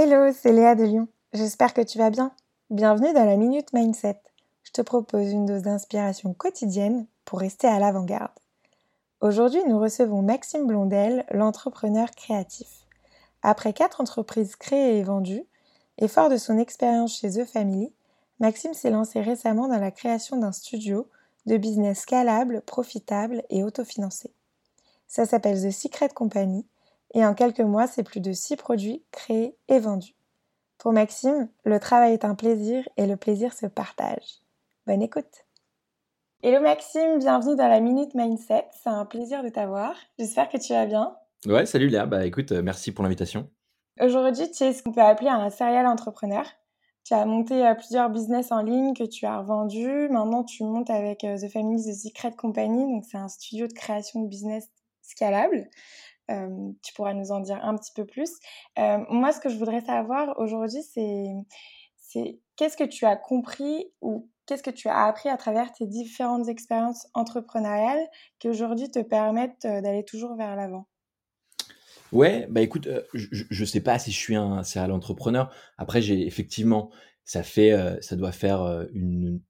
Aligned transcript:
Hello, 0.00 0.32
c'est 0.32 0.52
Léa 0.52 0.76
de 0.76 0.84
Lyon. 0.84 1.08
J'espère 1.32 1.74
que 1.74 1.80
tu 1.80 1.98
vas 1.98 2.10
bien. 2.10 2.30
Bienvenue 2.70 3.12
dans 3.14 3.24
la 3.24 3.36
Minute 3.36 3.72
Mindset. 3.72 4.20
Je 4.62 4.70
te 4.70 4.80
propose 4.80 5.32
une 5.32 5.44
dose 5.44 5.62
d'inspiration 5.62 6.34
quotidienne 6.34 7.08
pour 7.24 7.40
rester 7.40 7.66
à 7.66 7.80
l'avant-garde. 7.80 8.30
Aujourd'hui, 9.20 9.58
nous 9.66 9.76
recevons 9.76 10.22
Maxime 10.22 10.68
Blondel, 10.68 11.26
l'entrepreneur 11.32 12.12
créatif. 12.12 12.68
Après 13.42 13.72
quatre 13.72 14.00
entreprises 14.00 14.54
créées 14.54 14.98
et 14.98 15.02
vendues, 15.02 15.42
et 15.98 16.06
fort 16.06 16.30
de 16.30 16.36
son 16.36 16.58
expérience 16.58 17.18
chez 17.18 17.30
The 17.30 17.44
Family, 17.44 17.92
Maxime 18.38 18.74
s'est 18.74 18.90
lancé 18.90 19.20
récemment 19.20 19.66
dans 19.66 19.80
la 19.80 19.90
création 19.90 20.36
d'un 20.36 20.52
studio 20.52 21.08
de 21.46 21.56
business 21.56 22.02
scalable, 22.02 22.60
profitable 22.60 23.42
et 23.50 23.64
autofinancé. 23.64 24.32
Ça 25.08 25.26
s'appelle 25.26 25.60
The 25.60 25.72
Secret 25.72 26.10
Company 26.10 26.68
et 27.18 27.26
en 27.26 27.34
quelques 27.34 27.58
mois, 27.60 27.88
c'est 27.88 28.04
plus 28.04 28.20
de 28.20 28.32
6 28.32 28.54
produits 28.56 29.02
créés 29.10 29.56
et 29.66 29.80
vendus. 29.80 30.14
Pour 30.78 30.92
Maxime, 30.92 31.48
le 31.64 31.80
travail 31.80 32.12
est 32.12 32.24
un 32.24 32.36
plaisir 32.36 32.88
et 32.96 33.08
le 33.08 33.16
plaisir 33.16 33.52
se 33.52 33.66
partage. 33.66 34.40
Bonne 34.86 35.02
écoute 35.02 35.46
Hello 36.44 36.60
Maxime, 36.60 37.18
bienvenue 37.18 37.56
dans 37.56 37.66
la 37.66 37.80
Minute 37.80 38.14
Mindset, 38.14 38.68
c'est 38.80 38.88
un 38.88 39.04
plaisir 39.04 39.42
de 39.42 39.48
t'avoir. 39.48 39.96
J'espère 40.16 40.48
que 40.48 40.58
tu 40.58 40.72
vas 40.72 40.86
bien. 40.86 41.16
Ouais, 41.46 41.66
salut 41.66 41.88
Léa, 41.88 42.06
bah 42.06 42.24
écoute, 42.24 42.52
euh, 42.52 42.62
merci 42.62 42.92
pour 42.92 43.02
l'invitation. 43.02 43.50
Aujourd'hui, 44.00 44.48
tu 44.52 44.62
es 44.62 44.72
ce 44.72 44.84
qu'on 44.84 44.92
peut 44.92 45.00
appeler 45.00 45.30
un 45.30 45.50
serial 45.50 45.88
entrepreneur. 45.88 46.44
Tu 47.02 47.14
as 47.14 47.26
monté 47.26 47.66
euh, 47.66 47.74
plusieurs 47.74 48.10
business 48.10 48.52
en 48.52 48.62
ligne 48.62 48.94
que 48.94 49.02
tu 49.02 49.26
as 49.26 49.40
revendus. 49.40 50.08
Maintenant, 50.10 50.44
tu 50.44 50.62
montes 50.62 50.90
avec 50.90 51.24
euh, 51.24 51.36
The 51.36 51.50
Family 51.50 51.82
The 51.82 51.96
Secret 51.96 52.36
Company, 52.36 52.84
donc 52.94 53.04
c'est 53.10 53.18
un 53.18 53.28
studio 53.28 53.66
de 53.66 53.72
création 53.72 54.22
de 54.22 54.28
business 54.28 54.68
scalable 55.02 55.68
tu 56.82 56.92
pourras 56.94 57.14
nous 57.14 57.32
en 57.32 57.40
dire 57.40 57.58
un 57.64 57.76
petit 57.76 57.92
peu 57.94 58.04
plus. 58.04 58.30
moi, 58.76 59.32
ce 59.32 59.40
que 59.40 59.48
je 59.48 59.56
voudrais 59.56 59.80
savoir 59.80 60.38
aujourd'hui, 60.38 60.82
c'est, 60.82 61.32
qu'est-ce 62.56 62.76
que 62.76 62.84
tu 62.84 63.04
as 63.06 63.16
compris 63.16 63.86
ou 64.00 64.28
qu'est-ce 64.46 64.62
que 64.62 64.70
tu 64.70 64.88
as 64.88 65.04
appris 65.04 65.28
à 65.28 65.36
travers 65.36 65.72
tes 65.72 65.86
différentes 65.86 66.48
expériences 66.48 67.06
entrepreneuriales 67.14 68.06
qui 68.38 68.48
aujourd'hui 68.48 68.90
te 68.90 69.00
permettent 69.00 69.62
d'aller 69.62 70.04
toujours 70.04 70.36
vers 70.36 70.56
l'avant? 70.56 70.86
Ouais, 72.12 72.46
bah 72.48 72.62
écoute, 72.62 72.88
je 73.12 73.60
ne 73.60 73.66
sais 73.66 73.80
pas 73.80 73.98
si 73.98 74.12
je 74.12 74.16
suis 74.16 74.36
un 74.36 74.62
serial 74.62 74.92
entrepreneur. 74.92 75.52
Après, 75.76 76.00
j'ai 76.00 76.26
effectivement, 76.26 76.90
ça 77.24 77.42
fait, 77.42 77.98
ça 78.02 78.16
doit 78.16 78.32
faire 78.32 78.86
une 78.94 79.40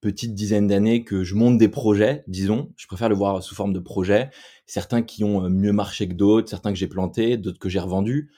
petite 0.00 0.34
dizaine 0.34 0.66
d'années 0.66 1.04
que 1.04 1.24
je 1.24 1.34
monte 1.34 1.58
des 1.58 1.68
projets, 1.68 2.24
disons. 2.28 2.72
Je 2.76 2.86
préfère 2.86 3.08
le 3.08 3.14
voir 3.14 3.42
sous 3.42 3.54
forme 3.54 3.72
de 3.72 3.80
projets. 3.80 4.30
Certains 4.66 5.02
qui 5.02 5.24
ont 5.24 5.44
euh, 5.44 5.48
mieux 5.48 5.72
marché 5.72 6.08
que 6.08 6.14
d'autres, 6.14 6.48
certains 6.48 6.72
que 6.72 6.78
j'ai 6.78 6.86
plantés, 6.86 7.36
d'autres 7.36 7.58
que 7.58 7.68
j'ai 7.68 7.80
revendus. 7.80 8.30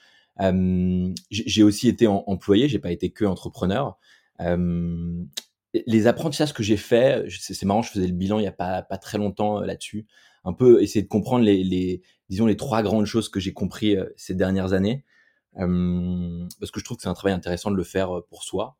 J'ai 1.29 1.61
aussi 1.61 1.87
été 1.87 2.07
employé, 2.07 2.67
j'ai 2.67 2.79
pas 2.79 2.91
été 2.91 3.11
que 3.11 3.25
entrepreneur. 3.25 3.99
Les 4.39 6.07
apprentissages 6.07 6.53
que 6.53 6.63
j'ai 6.63 6.77
faits, 6.77 7.29
c'est 7.29 7.63
marrant, 7.63 7.83
je 7.83 7.91
faisais 7.91 8.07
le 8.07 8.13
bilan 8.13 8.39
il 8.39 8.43
y 8.43 8.47
a 8.47 8.51
pas, 8.51 8.81
très 8.97 9.17
longtemps 9.17 9.61
euh, 9.61 9.65
là-dessus. 9.65 10.07
Un 10.43 10.53
peu 10.53 10.81
essayer 10.81 11.03
de 11.03 11.07
comprendre 11.07 11.45
les, 11.45 11.63
les, 11.63 12.01
disons 12.29 12.47
les 12.47 12.57
trois 12.57 12.81
grandes 12.81 13.05
choses 13.05 13.29
que 13.29 13.39
j'ai 13.39 13.53
compris 13.53 13.95
euh, 13.95 14.05
ces 14.17 14.33
dernières 14.33 14.73
années. 14.73 15.05
parce 15.55 16.71
que 16.71 16.79
je 16.79 16.83
trouve 16.83 16.97
que 16.97 17.03
c'est 17.03 17.09
un 17.09 17.13
travail 17.13 17.33
intéressant 17.33 17.69
de 17.69 17.75
le 17.75 17.83
faire 17.83 18.21
pour 18.29 18.43
soi, 18.43 18.77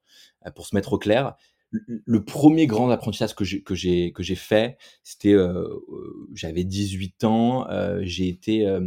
pour 0.55 0.65
se 0.65 0.73
mettre 0.73 0.93
au 0.93 0.97
clair 0.97 1.35
le 1.71 2.23
premier 2.23 2.67
grand 2.67 2.89
apprentissage 2.89 3.33
que 3.33 3.45
j'ai 3.45 3.61
que 3.61 3.75
j'ai 3.75 4.11
que 4.11 4.23
j'ai 4.23 4.35
fait, 4.35 4.77
c'était 5.03 5.33
euh, 5.33 5.63
euh 5.89 6.27
j'avais 6.33 6.63
18 6.63 7.23
ans, 7.23 7.69
euh, 7.69 8.01
j'ai 8.03 8.27
été 8.27 8.67
euh, 8.67 8.81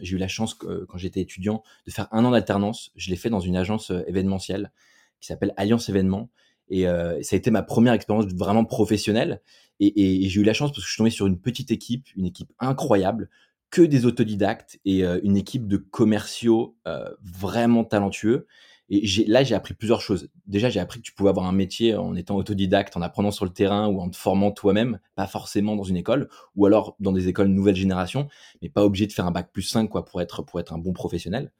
j'ai 0.00 0.16
eu 0.16 0.18
la 0.18 0.28
chance 0.28 0.54
quand 0.54 0.98
j'étais 0.98 1.20
étudiant 1.20 1.62
de 1.86 1.90
faire 1.90 2.08
un 2.12 2.24
an 2.24 2.30
d'alternance. 2.30 2.92
Je 2.96 3.10
l'ai 3.10 3.16
fait 3.16 3.30
dans 3.30 3.40
une 3.40 3.56
agence 3.56 3.90
événementielle 4.06 4.72
qui 5.20 5.28
s'appelle 5.28 5.54
Alliance 5.56 5.88
Événements. 5.88 6.30
Et 6.70 6.82
ça 6.82 7.34
a 7.34 7.36
été 7.36 7.50
ma 7.50 7.62
première 7.62 7.94
expérience 7.94 8.26
vraiment 8.26 8.66
professionnelle. 8.66 9.40
Et, 9.80 10.24
et 10.24 10.28
j'ai 10.28 10.40
eu 10.42 10.44
la 10.44 10.52
chance 10.52 10.70
parce 10.70 10.82
que 10.82 10.86
je 10.86 10.90
suis 10.90 10.98
tombé 10.98 11.08
sur 11.08 11.26
une 11.26 11.40
petite 11.40 11.70
équipe, 11.70 12.08
une 12.14 12.26
équipe 12.26 12.52
incroyable, 12.58 13.30
que 13.70 13.80
des 13.80 14.04
autodidactes 14.04 14.78
et 14.84 15.02
une 15.02 15.38
équipe 15.38 15.66
de 15.66 15.78
commerciaux 15.78 16.76
vraiment 17.22 17.84
talentueux 17.84 18.46
et 18.90 19.06
là, 19.26 19.44
j'ai 19.44 19.54
appris 19.54 19.74
plusieurs 19.74 20.00
choses. 20.00 20.30
Déjà, 20.46 20.70
j'ai 20.70 20.80
appris 20.80 21.00
que 21.00 21.04
tu 21.04 21.12
pouvais 21.12 21.28
avoir 21.28 21.46
un 21.46 21.52
métier 21.52 21.94
en 21.94 22.14
étant 22.14 22.36
autodidacte, 22.36 22.96
en 22.96 23.02
apprenant 23.02 23.30
sur 23.30 23.44
le 23.44 23.50
terrain 23.52 23.86
ou 23.88 24.00
en 24.00 24.08
te 24.08 24.16
formant 24.16 24.50
toi-même, 24.50 24.98
pas 25.14 25.26
forcément 25.26 25.76
dans 25.76 25.84
une 25.84 25.96
école, 25.96 26.28
ou 26.56 26.64
alors 26.64 26.96
dans 26.98 27.12
des 27.12 27.28
écoles 27.28 27.48
nouvelle 27.48 27.76
génération, 27.76 28.28
mais 28.62 28.70
pas 28.70 28.84
obligé 28.84 29.06
de 29.06 29.12
faire 29.12 29.26
un 29.26 29.30
bac 29.30 29.50
plus 29.52 29.62
5 29.62 29.88
quoi, 29.88 30.06
pour, 30.06 30.22
être, 30.22 30.42
pour 30.42 30.58
être 30.58 30.72
un 30.72 30.78
bon 30.78 30.94
professionnel. 30.94 31.52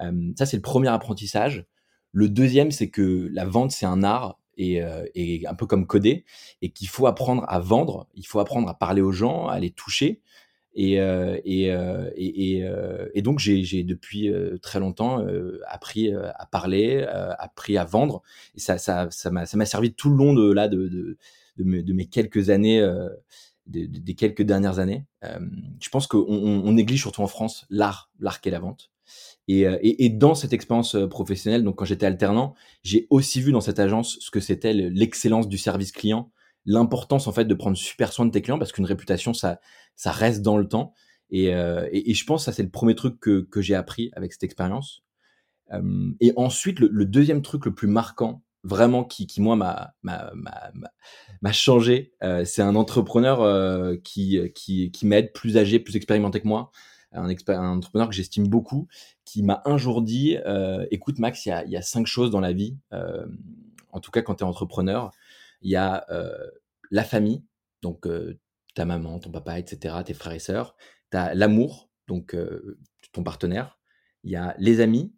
Euh, 0.00 0.32
ça, 0.36 0.44
c'est 0.44 0.58
le 0.58 0.62
premier 0.62 0.88
apprentissage. 0.88 1.64
Le 2.12 2.28
deuxième, 2.28 2.70
c'est 2.70 2.90
que 2.90 3.30
la 3.32 3.46
vente, 3.46 3.70
c'est 3.70 3.86
un 3.86 4.02
art 4.02 4.38
et, 4.58 4.82
euh, 4.82 5.04
et, 5.14 5.46
un 5.46 5.54
peu 5.54 5.66
comme 5.66 5.86
coder, 5.86 6.26
et 6.60 6.70
qu'il 6.70 6.88
faut 6.88 7.06
apprendre 7.06 7.44
à 7.48 7.58
vendre, 7.58 8.06
il 8.14 8.26
faut 8.26 8.40
apprendre 8.40 8.68
à 8.68 8.74
parler 8.74 9.00
aux 9.00 9.12
gens, 9.12 9.48
à 9.48 9.58
les 9.60 9.70
toucher, 9.70 10.20
et, 10.78 11.00
euh, 11.00 11.38
euh, 11.46 12.10
euh, 12.18 13.08
et, 13.14 13.22
donc, 13.22 13.38
j'ai 13.38 13.82
depuis 13.82 14.30
très 14.60 14.78
longtemps 14.78 15.26
appris 15.66 16.12
à 16.12 16.46
parler, 16.46 17.04
appris 17.38 17.78
à 17.78 17.84
vendre. 17.84 18.22
Et 18.54 18.60
ça 18.60 19.08
m'a 19.30 19.66
servi 19.66 19.94
tout 19.94 20.10
le 20.10 20.16
long 20.16 20.34
de, 20.34 21.16
mes, 21.58 22.06
quelques 22.06 22.50
années, 22.50 22.86
des 23.66 24.14
quelques 24.14 24.42
dernières 24.42 24.78
années. 24.78 25.06
je 25.22 25.88
pense 25.88 26.06
qu'on 26.06 26.26
on 26.28 26.72
néglige, 26.72 27.00
surtout 27.00 27.22
en 27.22 27.26
France, 27.26 27.66
l'art, 27.70 28.10
l'art 28.20 28.42
qu'est 28.42 28.50
la 28.50 28.60
vente. 28.60 28.90
Et, 29.48 29.60
et, 29.60 30.04
et, 30.04 30.10
dans 30.10 30.34
cette 30.34 30.52
expérience 30.52 30.96
professionnelle, 31.08 31.64
donc 31.64 31.76
quand 31.76 31.84
j'étais 31.86 32.06
alternant, 32.06 32.54
j'ai 32.82 33.06
aussi 33.08 33.40
vu 33.40 33.50
dans 33.50 33.60
cette 33.62 33.78
agence 33.78 34.18
ce 34.20 34.30
que 34.30 34.40
c'était 34.40 34.74
l'excellence 34.74 35.48
du 35.48 35.56
service 35.56 35.92
client, 35.92 36.30
l'importance 36.66 37.26
en 37.26 37.32
fait 37.32 37.44
de 37.44 37.54
prendre 37.54 37.76
super 37.76 38.12
soin 38.12 38.26
de 38.26 38.30
tes 38.30 38.42
clients 38.42 38.58
parce 38.58 38.72
qu'une 38.72 38.84
réputation 38.84 39.32
ça 39.32 39.60
ça 39.94 40.10
reste 40.10 40.42
dans 40.42 40.58
le 40.58 40.68
temps. 40.68 40.92
Et, 41.30 41.54
euh, 41.54 41.88
et, 41.90 42.14
je 42.14 42.24
pense 42.24 42.42
que 42.42 42.44
ça 42.44 42.52
c'est 42.52 42.62
le 42.62 42.70
premier 42.70 42.94
truc 42.94 43.18
que, 43.18 43.40
que 43.40 43.60
j'ai 43.60 43.74
appris 43.74 44.10
avec 44.14 44.32
cette 44.32 44.44
expérience. 44.44 45.02
Euh, 45.72 46.12
et 46.20 46.32
ensuite 46.36 46.78
le, 46.78 47.04
deuxième 47.04 47.42
truc 47.42 47.64
le 47.64 47.74
plus 47.74 47.88
marquant 47.88 48.42
vraiment 48.62 49.02
qui, 49.04 49.26
qui 49.26 49.40
moi 49.40 49.56
m'a 49.56 49.94
m'a 50.02 51.52
changé 51.52 52.12
euh, 52.22 52.44
c'est 52.44 52.62
un 52.62 52.76
entrepreneur 52.76 53.40
euh, 53.42 53.96
qui 53.96 54.38
qui, 54.54 54.92
qui 54.92 55.06
m'aide 55.06 55.32
plus 55.32 55.56
âgé 55.56 55.80
plus 55.80 55.96
expérimenté 55.96 56.40
que 56.40 56.48
moi. 56.48 56.70
Un, 57.12 57.28
un 57.48 57.68
entrepreneur 57.70 58.08
que 58.08 58.14
j'estime 58.14 58.46
beaucoup 58.46 58.88
qui 59.24 59.42
m'a 59.42 59.62
un 59.64 59.78
jour 59.78 60.02
dit 60.02 60.36
euh, 60.46 60.86
écoute 60.90 61.18
Max 61.18 61.46
il 61.46 61.48
y 61.48 61.52
a, 61.52 61.64
y 61.64 61.76
a 61.76 61.82
cinq 61.82 62.06
choses 62.06 62.30
dans 62.30 62.40
la 62.40 62.52
vie 62.52 62.76
en 63.92 64.00
tout 64.00 64.10
cas 64.10 64.22
quand 64.22 64.36
tu 64.36 64.44
es 64.44 64.46
entrepreneur 64.46 65.10
il 65.66 65.70
y 65.70 65.76
a 65.76 66.06
la 66.92 67.02
famille, 67.02 67.44
donc 67.82 68.06
ta 68.74 68.84
maman, 68.84 69.18
ton 69.18 69.32
papa, 69.32 69.58
etc., 69.58 69.96
tes 70.04 70.14
frères 70.14 70.34
et 70.34 70.38
sœurs. 70.38 70.76
Tu 71.10 71.16
as 71.16 71.34
l'amour, 71.34 71.90
donc 72.06 72.36
ton 73.12 73.24
partenaire. 73.24 73.78
Il 74.22 74.30
y 74.30 74.36
a 74.36 74.54
les 74.58 74.80
amis, 74.80 75.12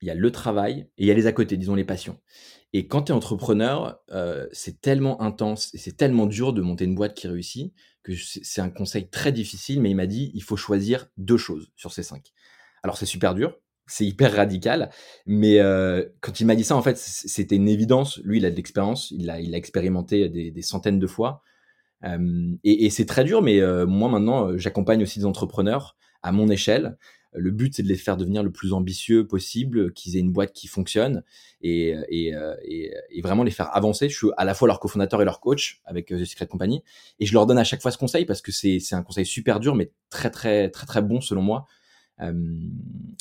il 0.00 0.08
y 0.08 0.10
a 0.10 0.14
le 0.14 0.32
travail 0.32 0.88
et 0.96 1.02
il 1.02 1.06
y 1.06 1.10
a 1.10 1.14
les 1.14 1.26
à 1.26 1.32
côté, 1.32 1.58
disons 1.58 1.74
les 1.74 1.84
passions. 1.84 2.18
Et 2.72 2.86
quand 2.86 3.02
tu 3.02 3.12
es 3.12 3.14
entrepreneur, 3.14 4.02
c'est 4.52 4.80
tellement 4.80 5.20
intense 5.20 5.74
et 5.74 5.78
c'est 5.78 5.96
tellement 5.96 6.24
dur 6.26 6.54
de 6.54 6.62
monter 6.62 6.86
une 6.86 6.94
boîte 6.94 7.14
qui 7.14 7.28
réussit 7.28 7.74
que 8.02 8.14
c'est 8.16 8.62
un 8.62 8.70
conseil 8.70 9.10
très 9.10 9.30
difficile, 9.30 9.82
mais 9.82 9.90
il 9.90 9.96
m'a 9.96 10.06
dit 10.06 10.32
il 10.34 10.42
faut 10.42 10.56
choisir 10.56 11.06
deux 11.18 11.36
choses 11.36 11.70
sur 11.76 11.92
ces 11.92 12.02
cinq. 12.02 12.32
Alors 12.82 12.96
c'est 12.96 13.06
super 13.06 13.34
dur, 13.34 13.60
c'est 13.92 14.06
hyper 14.06 14.34
radical. 14.34 14.90
Mais 15.26 15.60
euh, 15.60 16.04
quand 16.20 16.40
il 16.40 16.46
m'a 16.46 16.54
dit 16.54 16.64
ça, 16.64 16.76
en 16.76 16.82
fait, 16.82 16.96
c'était 16.96 17.56
une 17.56 17.68
évidence. 17.68 18.18
Lui, 18.24 18.38
il 18.38 18.46
a 18.46 18.50
de 18.50 18.56
l'expérience, 18.56 19.10
il 19.10 19.28
a, 19.28 19.38
il 19.38 19.54
a 19.54 19.58
expérimenté 19.58 20.28
des, 20.28 20.62
centaines 20.62 20.98
de 20.98 21.06
fois. 21.06 21.42
Euh, 22.04 22.54
et, 22.64 22.88
c'est 22.88 23.04
très 23.04 23.22
dur, 23.22 23.42
mais 23.42 23.60
euh, 23.60 23.86
moi 23.86 24.08
maintenant, 24.08 24.56
j'accompagne 24.56 25.02
aussi 25.02 25.18
des 25.18 25.26
entrepreneurs 25.26 25.96
à 26.22 26.32
mon 26.32 26.48
échelle. 26.48 26.96
Le 27.34 27.50
but, 27.50 27.74
c'est 27.74 27.82
de 27.82 27.88
les 27.88 27.96
faire 27.96 28.16
devenir 28.16 28.42
le 28.42 28.50
plus 28.50 28.72
ambitieux 28.72 29.26
possible, 29.26 29.92
qu'ils 29.92 30.16
aient 30.16 30.20
une 30.20 30.32
boîte 30.32 30.52
qui 30.52 30.68
fonctionne 30.68 31.22
et, 31.62 31.94
et, 32.10 32.34
et, 32.64 33.22
vraiment 33.22 33.42
les 33.42 33.50
faire 33.50 33.74
avancer. 33.74 34.10
Je 34.10 34.16
suis 34.16 34.26
à 34.36 34.44
la 34.44 34.52
fois 34.52 34.68
leur 34.68 34.80
cofondateur 34.80 35.22
et 35.22 35.24
leur 35.24 35.40
coach 35.40 35.80
avec 35.86 36.08
The 36.08 36.24
Secret 36.26 36.46
Company. 36.46 36.82
Et 37.20 37.26
je 37.26 37.32
leur 37.32 37.46
donne 37.46 37.56
à 37.56 37.64
chaque 37.64 37.80
fois 37.80 37.90
ce 37.90 37.96
conseil 37.96 38.26
parce 38.26 38.42
que 38.42 38.52
c'est 38.52 38.80
un 38.92 39.02
conseil 39.02 39.24
super 39.24 39.60
dur, 39.60 39.74
mais 39.74 39.92
très, 40.10 40.30
très, 40.30 40.68
très, 40.68 40.86
très 40.86 41.00
bon 41.00 41.22
selon 41.22 41.40
moi 41.40 41.66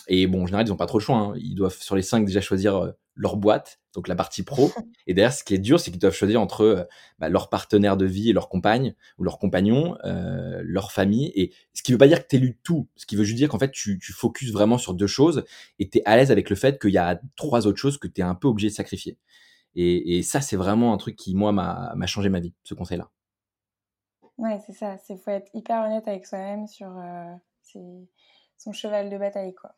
et 0.08 0.28
bon, 0.28 0.44
en 0.44 0.46
général, 0.46 0.66
ils 0.68 0.70
n'ont 0.70 0.78
pas 0.78 0.86
trop 0.86 1.00
le 1.00 1.04
choix. 1.04 1.18
Hein. 1.18 1.34
Ils 1.38 1.56
doivent 1.56 1.78
sur 1.82 1.96
les 1.96 2.02
cinq 2.02 2.26
déjà 2.26 2.42
choisir 2.42 2.94
leur 3.16 3.38
boîte, 3.38 3.80
donc 3.94 4.08
la 4.08 4.16
partie 4.16 4.44
pro. 4.44 4.72
Et 5.08 5.14
derrière, 5.14 5.34
ce 5.34 5.44
qui 5.44 5.54
est 5.54 5.60
dur, 5.60 5.80
c'est 5.80 5.92
qu'ils 5.92 6.00
doivent 6.00 6.14
choisir 6.14 6.42
entre 6.42 6.88
bah, 7.20 7.30
leur 7.30 7.50
partenaire 7.50 7.98
de 7.98 8.06
vie 8.06 8.30
et 8.30 8.34
leur 8.34 8.50
compagne 8.50 8.96
ou 9.18 9.24
leur 9.24 9.38
compagnon, 9.40 9.98
euh, 10.06 10.62
leur 10.64 10.92
famille. 10.92 11.32
Et 11.36 11.52
ce 11.74 11.84
qui 11.84 11.92
veut 11.92 11.98
pas 11.98 12.08
dire 12.08 12.22
que 12.22 12.28
tu 12.28 12.38
lu 12.38 12.58
tout. 12.64 12.88
Ce 12.96 13.06
qui 13.06 13.16
veut 13.16 13.24
juste 13.24 13.38
dire 13.38 13.50
qu'en 13.50 13.60
fait, 13.60 13.72
tu, 13.72 14.00
tu 14.00 14.14
focuses 14.14 14.54
vraiment 14.54 14.78
sur 14.78 14.94
deux 14.94 15.08
choses 15.08 15.44
et 15.80 15.90
tu 15.90 16.00
es 16.00 16.02
à 16.06 16.16
l'aise 16.16 16.32
avec 16.32 16.50
le 16.50 16.56
fait 16.56 16.80
qu'il 16.80 16.92
y 16.92 16.98
a 16.98 17.20
trois 17.36 17.68
autres 17.68 17.80
choses 17.80 17.98
que 17.98 18.08
tu 18.08 18.22
es 18.22 18.24
un 18.24 18.36
peu 18.36 18.48
obligé 18.48 18.70
de 18.70 18.74
sacrifier. 18.74 19.18
Et, 19.76 20.18
et 20.18 20.24
ça, 20.24 20.42
c'est 20.42 20.58
vraiment 20.58 20.94
un 20.94 20.98
truc 20.98 21.16
qui, 21.16 21.36
moi, 21.36 21.52
m'a 21.52 22.06
changé 22.06 22.30
ma 22.30 22.40
vie, 22.40 22.54
ce 22.64 22.74
conseil-là. 22.74 23.10
Ouais, 24.38 24.60
c'est 24.66 24.74
ça. 24.74 24.98
Il 25.10 25.18
faut 25.18 25.32
être 25.32 25.50
hyper 25.54 25.86
honnête 25.86 26.08
avec 26.08 26.26
soi-même 26.26 26.68
sur 26.68 26.90
son 28.62 28.74
cheval 28.74 29.10
de 29.10 29.18
bataille, 29.18 29.56
quoi. 29.56 29.75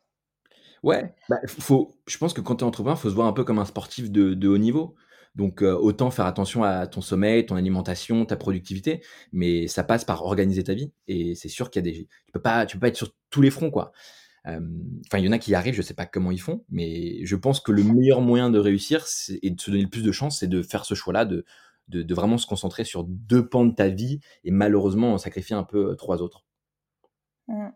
Ouais, 0.82 1.14
bah, 1.28 1.36
faut 1.46 1.96
je 2.06 2.18
pense 2.18 2.34
que 2.34 2.40
quand 2.40 2.56
tu 2.56 2.64
es 2.64 2.66
entrepreneur, 2.66 2.98
faut 2.98 3.08
se 3.10 3.14
voir 3.14 3.26
un 3.26 3.32
peu 3.32 3.44
comme 3.44 3.58
un 3.58 3.64
sportif 3.64 4.10
de 4.10 4.34
de 4.34 4.48
haut 4.48 4.58
niveau. 4.58 4.94
Donc, 5.34 5.62
heu, 5.62 5.74
autant 5.74 6.10
faire 6.12 6.26
attention 6.26 6.62
à 6.62 6.86
ton 6.86 7.00
sommeil, 7.00 7.44
ton 7.44 7.56
alimentation, 7.56 8.24
ta 8.24 8.36
productivité, 8.36 9.02
mais 9.32 9.66
ça 9.66 9.82
passe 9.82 10.04
par 10.04 10.22
organiser 10.24 10.62
ta 10.62 10.74
vie 10.74 10.92
et 11.08 11.34
c'est 11.34 11.48
sûr 11.48 11.70
qu'il 11.70 11.84
y 11.84 11.88
a 11.88 11.92
des 11.92 12.06
tu 12.26 12.32
peux 12.32 12.40
pas 12.40 12.66
tu 12.66 12.76
peux 12.76 12.80
pas 12.80 12.88
être 12.88 12.96
sur 12.96 13.10
tous 13.30 13.42
les 13.42 13.50
fronts, 13.50 13.70
quoi. 13.70 13.92
Enfin, 14.46 15.18
il 15.18 15.24
y 15.24 15.28
en 15.28 15.32
a 15.32 15.38
qui 15.38 15.52
y 15.52 15.54
arrivent, 15.54 15.74
je 15.74 15.82
sais 15.82 15.94
pas 15.94 16.06
comment 16.06 16.30
ils 16.30 16.40
font, 16.40 16.64
mais 16.70 17.24
je 17.24 17.36
pense 17.36 17.60
que 17.60 17.72
le 17.72 17.82
meilleur 17.84 18.20
moyen 18.20 18.50
de 18.50 18.58
réussir, 18.58 19.06
et 19.42 19.50
de 19.50 19.60
se 19.60 19.70
donner 19.70 19.82
le 19.84 19.90
plus 19.90 20.02
de 20.04 20.12
chance, 20.12 20.38
c'est 20.40 20.48
de 20.48 20.62
faire 20.62 20.84
ce 20.84 20.94
choix-là, 20.94 21.24
de 21.24 21.44
de 21.88 22.02
de 22.02 22.14
vraiment 22.14 22.38
se 22.38 22.46
concentrer 22.46 22.84
sur 22.84 23.04
2 23.04 23.48
pans 23.48 23.64
de 23.66 23.74
ta 23.74 23.88
vie 23.88 24.20
et 24.44 24.50
malheureusement 24.50 25.18
sacrifier 25.18 25.56
un 25.56 25.64
peu, 25.64 25.92
heu, 25.92 25.96
3 25.96 26.22
autres. 26.22 26.44
Mmh, 27.48 27.70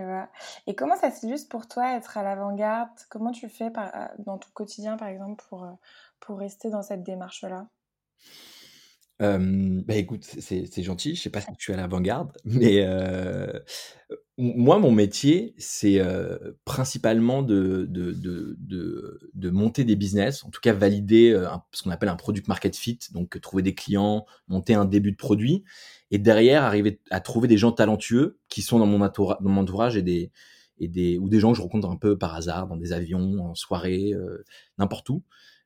je 0.00 0.04
vois 0.04 0.28
et 0.66 0.74
comment 0.74 0.96
ça 0.96 1.10
s'illustre 1.10 1.48
pour 1.48 1.68
toi 1.68 1.96
être 1.96 2.16
à 2.18 2.22
l'avant-garde? 2.22 2.90
Comment 3.10 3.32
tu 3.32 3.48
fais 3.48 3.70
par 3.70 3.94
a 3.94 4.10
dans 4.18 4.38
ton 4.38 4.48
quotidien, 4.54 4.96
par 4.96 5.08
exemple, 5.08 5.44
pour, 5.48 5.64
heu, 5.64 5.72
pour 6.20 6.38
rester 6.38 6.70
dans 6.70 6.82
cette 6.82 7.02
démarche-là? 7.04 7.68
Bah, 9.20 9.94
écoute, 9.94 10.24
c'est 10.24 10.82
gentil, 10.82 11.14
je 11.14 11.22
sais 11.22 11.30
pas 11.30 11.40
si 11.40 11.46
tu 11.56 11.70
es 11.70 11.74
à 11.74 11.76
l'avant-garde, 11.76 12.32
mais 12.44 12.84
heu, 12.84 13.62
m 14.38 14.52
moi, 14.56 14.78
mon 14.80 14.90
métier, 14.90 15.54
c'est, 15.56 16.00
principalement 16.64 17.42
de 17.42 17.86
de 17.88 18.12
de 18.12 18.56
de 18.58 19.30
de 19.32 19.50
monter 19.50 19.84
des 19.84 19.94
business, 19.96 20.44
en 20.44 20.50
tout 20.50 20.60
cas 20.60 20.72
valider, 20.72 21.32
un 21.34 21.62
ce 21.72 21.84
qu'on 21.84 21.90
appelle 21.90 22.08
un 22.08 22.16
product 22.16 22.48
market 22.48 22.76
fit, 22.76 22.98
donc 23.12 23.40
trouver 23.40 23.62
des 23.62 23.74
clients, 23.76 24.26
monter 24.48 24.74
un 24.74 24.84
début 24.84 25.12
de 25.12 25.16
produit 25.16 25.64
et 26.14 26.18
derrière 26.18 26.62
arriver 26.64 27.00
à 27.10 27.20
trouver 27.20 27.48
des 27.48 27.58
gens 27.58 27.72
talentueux 27.72 28.38
qui 28.48 28.62
sont 28.62 28.78
dans 28.78 28.86
mon 28.86 29.02
entourage 29.58 29.96
et 29.96 30.02
des 30.02 30.30
et 30.78 30.88
des 30.88 31.18
ou 31.18 31.28
des 31.28 31.40
gens 31.40 31.52
que 31.52 31.56
je 31.58 31.62
rencontre 31.62 31.88
un 31.90 31.96
peu 31.96 32.18
par 32.18 32.34
hasard 32.34 32.66
dans 32.68 32.76
des 32.76 32.92
avions, 32.92 33.38
en 33.40 33.54
soirée, 33.54 34.12
heu, 34.14 34.44
n'importe 34.78 35.08
où 35.10 35.24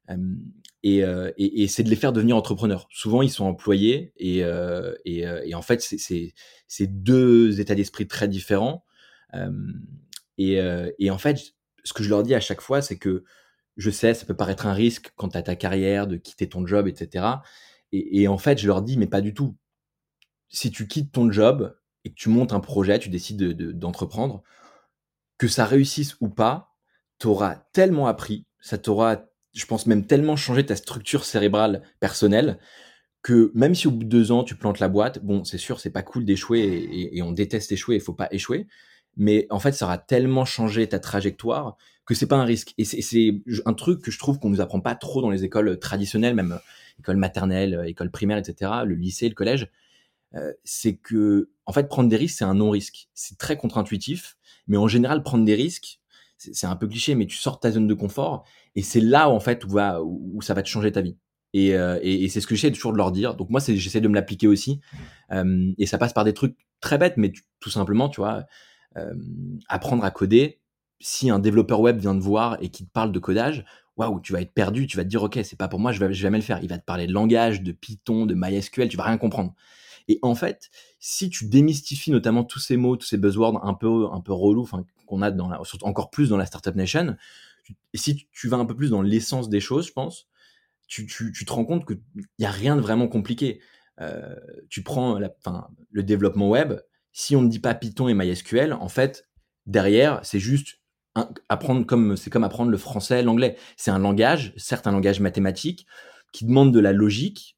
Hem 0.09 0.39
et 0.83 1.01
et 1.37 1.69
c'est 1.69 1.83
de 1.83 1.91
les 1.91 1.97
faire 1.97 2.13
devenir 2.15 2.37
entrepreneurs. 2.37 2.89
Souvent, 2.91 3.21
ils 3.23 3.31
sont 3.31 3.45
employés 3.47 4.13
et 4.17 4.43
heu 4.45 4.97
et 5.05 5.55
en 5.55 5.63
fait, 5.63 5.83
c'est 5.83 6.87
2 6.87 7.61
états 7.61 7.75
d'esprit 7.75 8.07
très 8.09 8.29
différents. 8.29 8.85
Et 10.39 10.59
et 10.99 11.11
en 11.11 11.19
fait, 11.19 11.39
ce 11.85 11.93
que 11.93 12.03
je 12.03 12.09
leur 12.11 12.23
dis 12.23 12.35
à 12.35 12.41
chaque 12.41 12.61
fois, 12.61 12.83
c'est 12.83 12.99
que 12.99 13.25
je 13.77 13.91
sais, 13.91 14.15
ça 14.15 14.27
peut 14.27 14.37
paraître 14.37 14.67
un 14.67 14.73
risque 14.75 15.13
quand 15.17 15.37
as 15.37 15.43
ta 15.43 15.57
carrière, 15.57 16.07
de 16.09 16.17
quitter 16.17 16.49
ton 16.49 16.67
job 16.67 16.89
et 16.89 16.95
cetera 16.97 17.43
et 17.93 18.23
et 18.23 18.29
en 18.29 18.39
fait, 18.39 18.59
je 18.59 18.67
leur 18.69 18.83
dis: 18.83 18.99
«Mais 18.99 19.07
pas 19.07 19.21
du 19.23 19.35
tout. 19.35 19.57
Si 20.49 20.71
tu 20.71 20.87
quittes 20.87 21.13
ton 21.13 21.31
job 21.31 21.77
et 22.05 22.11
que 22.11 22.15
tu 22.15 22.29
montes 22.29 22.53
un 22.53 22.61
projet, 22.61 22.99
tu 22.99 23.09
décides 23.09 23.39
de 23.39 23.53
de 23.53 23.73
d'entreprendre, 23.73 24.43
que 25.39 25.49
ça 25.49 25.65
réussisse 25.65 26.17
ou 26.21 26.29
pas, 26.29 26.77
tu 27.19 27.27
auras 27.27 27.57
tellement 27.73 28.07
appris, 28.07 28.47
ça 28.61 28.79
t'aura, 28.79 29.25
je 29.55 29.67
pense 29.67 29.87
même 29.87 30.07
tellement 30.07 30.37
changé 30.37 30.65
ta 30.67 30.77
structure 30.77 31.25
cérébrale 31.25 31.83
personnelle 32.01 32.59
que 33.23 33.51
même 33.55 33.75
si 33.75 33.89
au 33.89 33.91
bout 33.91 34.05
de 34.05 34.09
2 34.09 34.33
ans 34.33 34.45
tu 34.45 34.57
plantes 34.57 34.81
la 34.81 34.89
boîte, 34.89 35.25
bon, 35.25 35.45
c'est 35.45 35.59
sûr, 35.59 35.81
c'est 35.81 35.91
pas 35.91 36.03
cool 36.03 36.25
d'échouer 36.25 36.61
et 36.61 37.19
et 37.19 37.23
on 37.23 37.33
déteste 37.33 37.73
échouer, 37.73 37.97
il 37.97 38.01
faut 38.01 38.15
pas 38.15 38.29
échouer. 38.31 38.67
Mais 39.17 39.47
en 39.51 39.59
fait, 39.59 39.73
ça 39.73 39.85
aura 39.87 39.99
tellement 39.99 40.45
changé 40.45 40.89
ta 40.89 41.01
trajectoire 41.01 41.77
que 42.07 42.15
c'est 42.15 42.27
pas 42.27 42.37
un 42.37 42.45
risque. 42.45 42.73
Et 42.79 42.85
c'est 42.85 43.43
un 43.67 43.75
truc 43.75 44.01
que 44.01 44.11
je 44.11 44.19
trouve 44.19 44.39
qu'on 44.39 44.49
nous 44.49 44.63
apprend 44.63 44.81
pas 44.81 44.95
trop 44.95 45.21
dans 45.21 45.31
les 45.31 45.45
écoles 45.45 45.79
traditionnelles, 45.79 46.35
même 46.35 46.53
euh, 46.53 46.59
école 47.01 47.19
maternelle, 47.19 47.75
euh, 47.75 47.85
école 47.85 48.11
primaire, 48.11 48.39
et 48.39 48.45
cetera, 48.45 48.85
le 48.87 48.95
lycée, 48.95 49.29
le 49.29 49.35
collège. 49.35 49.69
Heu, 50.35 50.55
c'est 50.65 50.97
que, 50.97 51.51
en 51.67 51.73
fait, 51.73 51.89
prendre 51.89 52.09
des 52.09 52.17
risques, 52.17 52.39
c'est 52.39 52.45
un 52.45 52.55
non-risque. 52.55 53.09
C'est 53.15 53.39
très 53.39 53.57
contre-intuitif, 53.57 54.37
mais 54.67 54.77
en 54.77 54.89
général, 54.89 55.23
prendre 55.23 55.45
des 55.45 55.55
risques, 55.55 56.01
c'est 56.37 56.67
un 56.67 56.77
peu 56.77 56.87
cliché, 56.87 57.15
mais 57.15 57.27
tu 57.27 57.37
sors 57.37 57.57
de 57.57 57.61
ta 57.61 57.71
zone 57.73 57.87
de 57.89 57.95
confort 57.95 58.45
et 58.77 58.83
c'est 58.83 59.01
là, 59.01 59.29
en 59.29 59.41
fait, 59.41 59.65
où 59.65 59.71
va 59.71 60.01
où 60.03 60.41
ça 60.43 60.55
va 60.55 60.63
te 60.63 60.69
changer 60.69 60.93
ta 60.93 61.01
vie 61.01 61.17
et 61.53 61.75
heu 61.75 61.99
et 62.03 62.25
et 62.25 62.29
c'est 62.29 62.41
ce 62.41 62.47
que 62.47 62.55
j'essaie 62.55 62.71
toujours 62.73 62.93
de 62.93 62.99
leur 62.99 63.11
dire. 63.13 63.35
Donc 63.35 63.51
moi, 63.51 63.61
j'essaie 63.61 64.01
de 64.01 64.07
me 64.09 64.15
l'appliquer 64.15 64.47
aussi, 64.47 64.81
hem 65.31 65.75
et 65.79 65.87
ça 65.87 65.99
passe 65.99 66.13
par 66.13 66.25
des 66.25 66.35
trucs 66.35 66.57
très 66.81 66.99
bêtes, 66.99 67.17
mais 67.17 67.33
tout 67.61 67.71
simplement, 67.71 68.09
tu 68.09 68.21
vois, 68.21 68.45
apprendre 69.69 70.05
à 70.05 70.11
coder. 70.11 70.61
Si 71.01 71.31
un 71.31 71.39
développeur 71.39 71.81
web 71.81 71.99
vient 71.99 72.15
te 72.19 72.23
voir 72.23 72.59
et 72.61 72.71
qu'il 72.71 72.87
te 72.87 72.93
parle 72.93 73.13
de 73.13 73.19
codage, 73.21 73.65
waouh, 73.97 74.21
tu 74.21 74.33
vas 74.33 74.41
être 74.41 74.53
perdu, 74.53 74.87
tu 74.87 74.97
vas 74.97 75.05
te 75.05 75.09
dire: 75.09 75.23
«OK, 75.23 75.39
c'est 75.45 75.57
pas 75.57 75.69
pour 75.69 75.79
moi, 75.79 75.93
je 75.93 76.01
vais 76.01 76.07
je 76.07 76.11
vais 76.11 76.15
jamais 76.15 76.39
le 76.39 76.43
faire». 76.45 76.59
Il 76.63 76.69
va 76.69 76.79
te 76.79 76.85
parler 76.85 77.07
de 77.07 77.13
langage, 77.13 77.63
de 77.63 77.73
Python, 77.73 78.27
de 78.27 78.35
MySQL, 78.35 78.89
tu 78.89 78.97
vas 78.97 79.05
rien 79.05 79.19
comprendre. 79.19 79.55
Et 80.09 80.19
en 80.23 80.35
fait, 80.35 80.71
si 80.99 81.31
tu 81.31 81.47
démystifies 81.47 82.11
notamment 82.11 82.45
tous 82.45 82.59
ces 82.59 82.77
mots, 82.77 82.97
tous 82.97 83.07
ces 83.07 83.19
buzzwords 83.19 83.65
un 83.65 83.75
peu, 83.75 84.07
un 84.11 84.21
peu 84.21 84.33
relous, 84.33 84.67
qu'on 85.07 85.23
a 85.23 85.31
dans 85.31 85.49
la, 85.49 85.61
encore 85.83 86.11
plus 86.11 86.31
dans 86.31 86.37
la 86.37 86.47
Startup 86.47 86.75
Nation, 86.75 87.17
si 87.95 88.27
tu- 88.33 88.49
vas 88.49 88.57
un 88.57 88.65
peu 88.65 88.75
plus 88.75 88.91
dans 88.91 89.03
l'essence 89.03 89.49
des 89.49 89.61
choses, 89.61 89.87
je 89.87 89.93
pense, 89.93 90.29
tu, 90.87 91.07
tu, 91.07 91.33
te 91.33 91.53
rends 91.53 91.67
compte 91.67 91.87
qu'il 91.87 92.01
n'y 92.39 92.47
a 92.47 92.51
rien 92.51 92.77
de 92.77 92.81
vraiment 92.81 93.09
compliqué. 93.09 93.61
Euh, 94.01 94.35
tu 94.71 94.83
prends 94.83 95.19
la, 95.19 95.31
enfin, 95.45 95.69
le 95.91 96.03
développement 96.03 96.49
web, 96.49 96.81
si 97.13 97.37
on 97.37 97.43
ne 97.43 97.49
dit 97.49 97.59
pas 97.59 97.75
Python 97.75 98.09
et 98.09 98.15
MySQL, 98.15 98.73
en 98.73 98.89
fait, 98.89 99.29
derrière, 99.67 100.21
c'est 100.23 100.41
juste 100.41 100.79
apprendre 101.49 101.85
comme, 101.85 102.17
c'est 102.17 102.31
comme 102.31 102.45
apprendre 102.45 102.71
le 102.71 102.79
français, 102.79 103.23
l'anglais. 103.23 103.57
C'est 103.77 103.91
un 103.91 103.99
langage, 103.99 104.55
certes 104.57 104.87
un 104.87 104.93
langage 104.93 105.21
mathématique, 105.21 105.87
qui 106.33 106.45
demande 106.45 106.73
de 106.73 106.81
la 106.81 106.93
logique, 106.93 107.58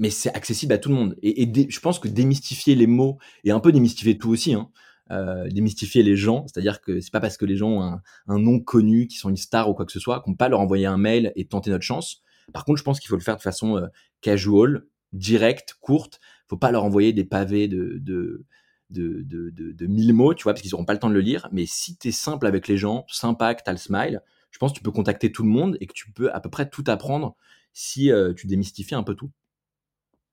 mais 0.00 0.08
c'est 0.08 0.34
accessible 0.34 0.72
à 0.72 0.78
tout 0.78 0.88
le 0.88 0.94
monde. 0.94 1.16
Et, 1.22 1.52
je 1.68 1.80
pense 1.80 1.98
que 1.98 2.08
démystifier 2.08 2.74
les 2.74 2.86
mots 2.86 3.18
et 3.44 3.50
un 3.50 3.60
peu 3.60 3.70
démystifier 3.70 4.16
tout 4.16 4.30
aussi, 4.30 4.54
hein, 4.54 4.70
euh, 5.10 5.46
démystifier 5.50 6.02
les 6.02 6.16
gens, 6.16 6.46
c'est-à-dire 6.46 6.80
que 6.80 7.00
c'est 7.00 7.12
pas 7.12 7.20
parce 7.20 7.36
que 7.36 7.44
les 7.44 7.56
gens 7.56 7.68
ont 7.68 8.00
un, 8.26 8.38
nom 8.38 8.60
connu, 8.60 9.06
qui 9.08 9.18
sont 9.18 9.28
une 9.28 9.36
star 9.36 9.68
ou 9.68 9.74
quoi 9.74 9.84
que 9.84 9.92
ce 9.92 10.00
soit, 10.00 10.20
qu'on 10.20 10.32
peut 10.32 10.38
pas 10.38 10.48
leur 10.48 10.60
envoyer 10.60 10.86
un 10.86 10.96
mail 10.96 11.32
et 11.36 11.44
tenter 11.44 11.70
notre 11.70 11.84
chance. 11.84 12.22
Par 12.54 12.64
contre, 12.64 12.78
je 12.78 12.82
pense 12.82 12.98
qu'il 12.98 13.08
faut 13.08 13.16
le 13.16 13.22
faire 13.22 13.36
de 13.36 13.42
façon 13.42 13.76
euh, 13.76 13.88
casual, 14.22 14.86
directe, 15.12 15.76
courte. 15.80 16.18
Faut 16.48 16.56
pas 16.56 16.70
leur 16.70 16.84
envoyer 16.84 17.12
des 17.12 17.24
pavés 17.24 17.68
de 17.68 17.98
de 18.00 18.46
de, 18.88 19.22
de, 19.22 19.50
de, 19.50 19.70
de 19.70 19.86
1000 19.86 20.14
mots, 20.14 20.34
tu 20.34 20.44
vois, 20.44 20.54
parce 20.54 20.62
qu'ils 20.62 20.74
auront 20.74 20.86
pas 20.86 20.94
le 20.94 20.98
temps 20.98 21.10
de 21.10 21.14
le 21.14 21.20
lire. 21.20 21.48
Mais 21.52 21.64
si 21.66 21.96
tu 21.96 22.08
es 22.08 22.12
simple 22.12 22.46
avec 22.46 22.66
les 22.66 22.76
gens, 22.76 23.04
sympa, 23.06 23.54
que 23.54 23.62
tu 23.62 23.70
as 23.70 23.72
le 23.72 23.78
smile, 23.78 24.20
je 24.50 24.58
pense 24.58 24.72
que 24.72 24.78
tu 24.78 24.82
peux 24.82 24.90
contacter 24.90 25.30
tout 25.30 25.44
le 25.44 25.48
monde 25.48 25.76
et 25.80 25.86
que 25.86 25.92
tu 25.92 26.10
peux 26.10 26.32
à 26.32 26.40
peu 26.40 26.50
près 26.50 26.68
tout 26.68 26.82
apprendre 26.88 27.36
si 27.72 28.10
euh, 28.10 28.32
tu 28.34 28.46
démystifies 28.46 28.96
un 28.96 29.04
peu 29.04 29.14
tout. 29.14 29.30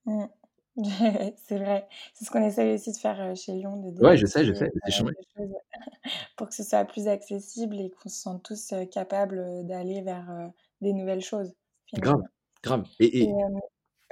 Mmh. 0.07 0.25
C'est 1.38 1.57
vrai. 1.59 1.88
C'est 2.13 2.25
ce 2.25 2.31
qu'on 2.31 2.44
essaye 2.44 2.74
aussi 2.75 2.92
de 2.92 2.98
faire, 2.98 3.19
heu, 3.21 3.36
chez 3.36 3.54
Lyon, 3.54 3.77
de 3.92 3.92
Ouais, 4.00 4.18
je 4.18 4.25
sais, 4.27 4.45
je 4.45 4.54
sais, 4.54 4.69
pour 6.38 6.50
que 6.50 6.56
ce 6.56 6.63
soit 6.63 6.86
plus 6.86 7.07
accessible 7.07 7.80
et 7.80 7.92
qu'on 7.92 8.09
se 8.09 8.18
sente 8.21 8.44
tous, 8.44 8.73
heu, 8.73 8.85
capables, 8.85 9.40
heu, 9.40 9.64
d'aller 9.64 10.02
vers, 10.02 10.52
des 10.81 10.94
nouvelles 10.94 11.21
choses, 11.23 11.54
Grave, 11.95 12.21
finalement. 12.21 12.30
grave 12.64 12.85
et 12.99 13.21
Et 13.21 13.26
et 13.26 13.30
hem 13.30 13.59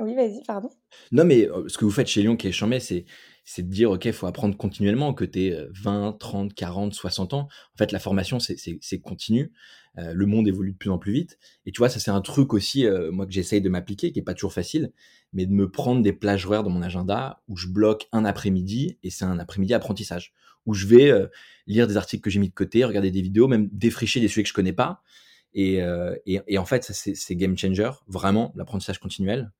oui, 0.01 0.15
vas-y, 0.15 0.43
pardon? 0.45 0.69
non, 1.11 1.25
mais 1.25 1.47
ce 1.67 1.77
que 1.77 1.85
vous 1.85 1.91
faites 1.91 2.07
chez 2.07 2.21
Lyon 2.21 2.35
qui 2.37 2.47
est 2.47 2.51
chambé, 2.51 2.79
c'est 2.79 3.05
c'est 3.45 3.63
de 3.63 3.69
dire: 3.71 3.91
«OK, 3.91 4.05
il 4.05 4.13
faut 4.13 4.27
apprendre 4.27 4.57
continuellement», 4.57 5.13
que 5.13 5.25
tu 5.25 5.39
aies, 5.45 5.57
20, 5.71 6.13
30, 6.19 6.53
40, 6.53 6.93
60 6.93 7.33
ans. 7.33 7.47
En 7.75 7.77
fait, 7.77 7.91
la 7.91 7.99
formation, 7.99 8.39
c'est 8.39 8.99
continu. 9.01 9.51
Heu, 9.97 10.13
le 10.13 10.25
monde 10.25 10.47
évolue 10.47 10.71
de 10.73 10.77
plus 10.77 10.89
en 10.89 10.97
plus 10.97 11.13
vite 11.13 11.39
et 11.65 11.71
tu 11.71 11.77
vois, 11.79 11.87
ça, 11.89 11.99
c'est 11.99 12.11
un 12.11 12.21
truc 12.21 12.53
aussi, 12.53 12.85
heu, 12.85 13.11
moi, 13.11 13.25
que 13.25 13.31
j'essaye 13.31 13.61
de 13.61 13.69
m'appliquer, 13.69 14.11
qui 14.11 14.19
est 14.19 14.23
pas 14.23 14.33
toujours 14.33 14.53
facile, 14.53 14.91
mais 15.33 15.45
de 15.45 15.53
me 15.53 15.69
prendre 15.71 16.01
des 16.01 16.11
plages 16.13 16.45
horaires 16.45 16.63
dans 16.63 16.69
mon 16.69 16.81
agenda 16.81 17.41
où 17.47 17.55
je 17.57 17.67
bloque 17.67 18.07
un 18.11 18.25
après-midi 18.25 18.97
et 19.03 19.09
c'est 19.09 19.25
un 19.25 19.39
après-midi 19.39 19.73
apprentissage. 19.73 20.33
Où 20.65 20.73
je 20.73 20.87
vais, 20.87 21.11
heu, 21.11 21.29
lire 21.67 21.87
des 21.87 21.95
articles 21.97 22.21
que 22.23 22.29
j'ai 22.29 22.39
mis 22.39 22.49
de 22.49 22.53
côté, 22.53 22.83
regarder 22.85 23.11
des 23.11 23.21
vidéos, 23.21 23.47
même 23.47 23.69
défricher 23.71 24.19
des 24.19 24.27
sujets 24.27 24.43
que 24.43 24.49
je 24.49 24.53
connais 24.53 24.73
pas 24.73 25.01
et 25.53 25.81
heu 25.81 26.19
et 26.25 26.41
et 26.47 26.57
en 26.57 26.65
fait, 26.65 26.83
ça, 26.83 26.93
c'est 26.93 27.35
game 27.37 27.57
changer, 27.57 27.89
vraiment, 28.07 28.51
l'apprentissage 28.55 28.99
continuel. 28.99 29.51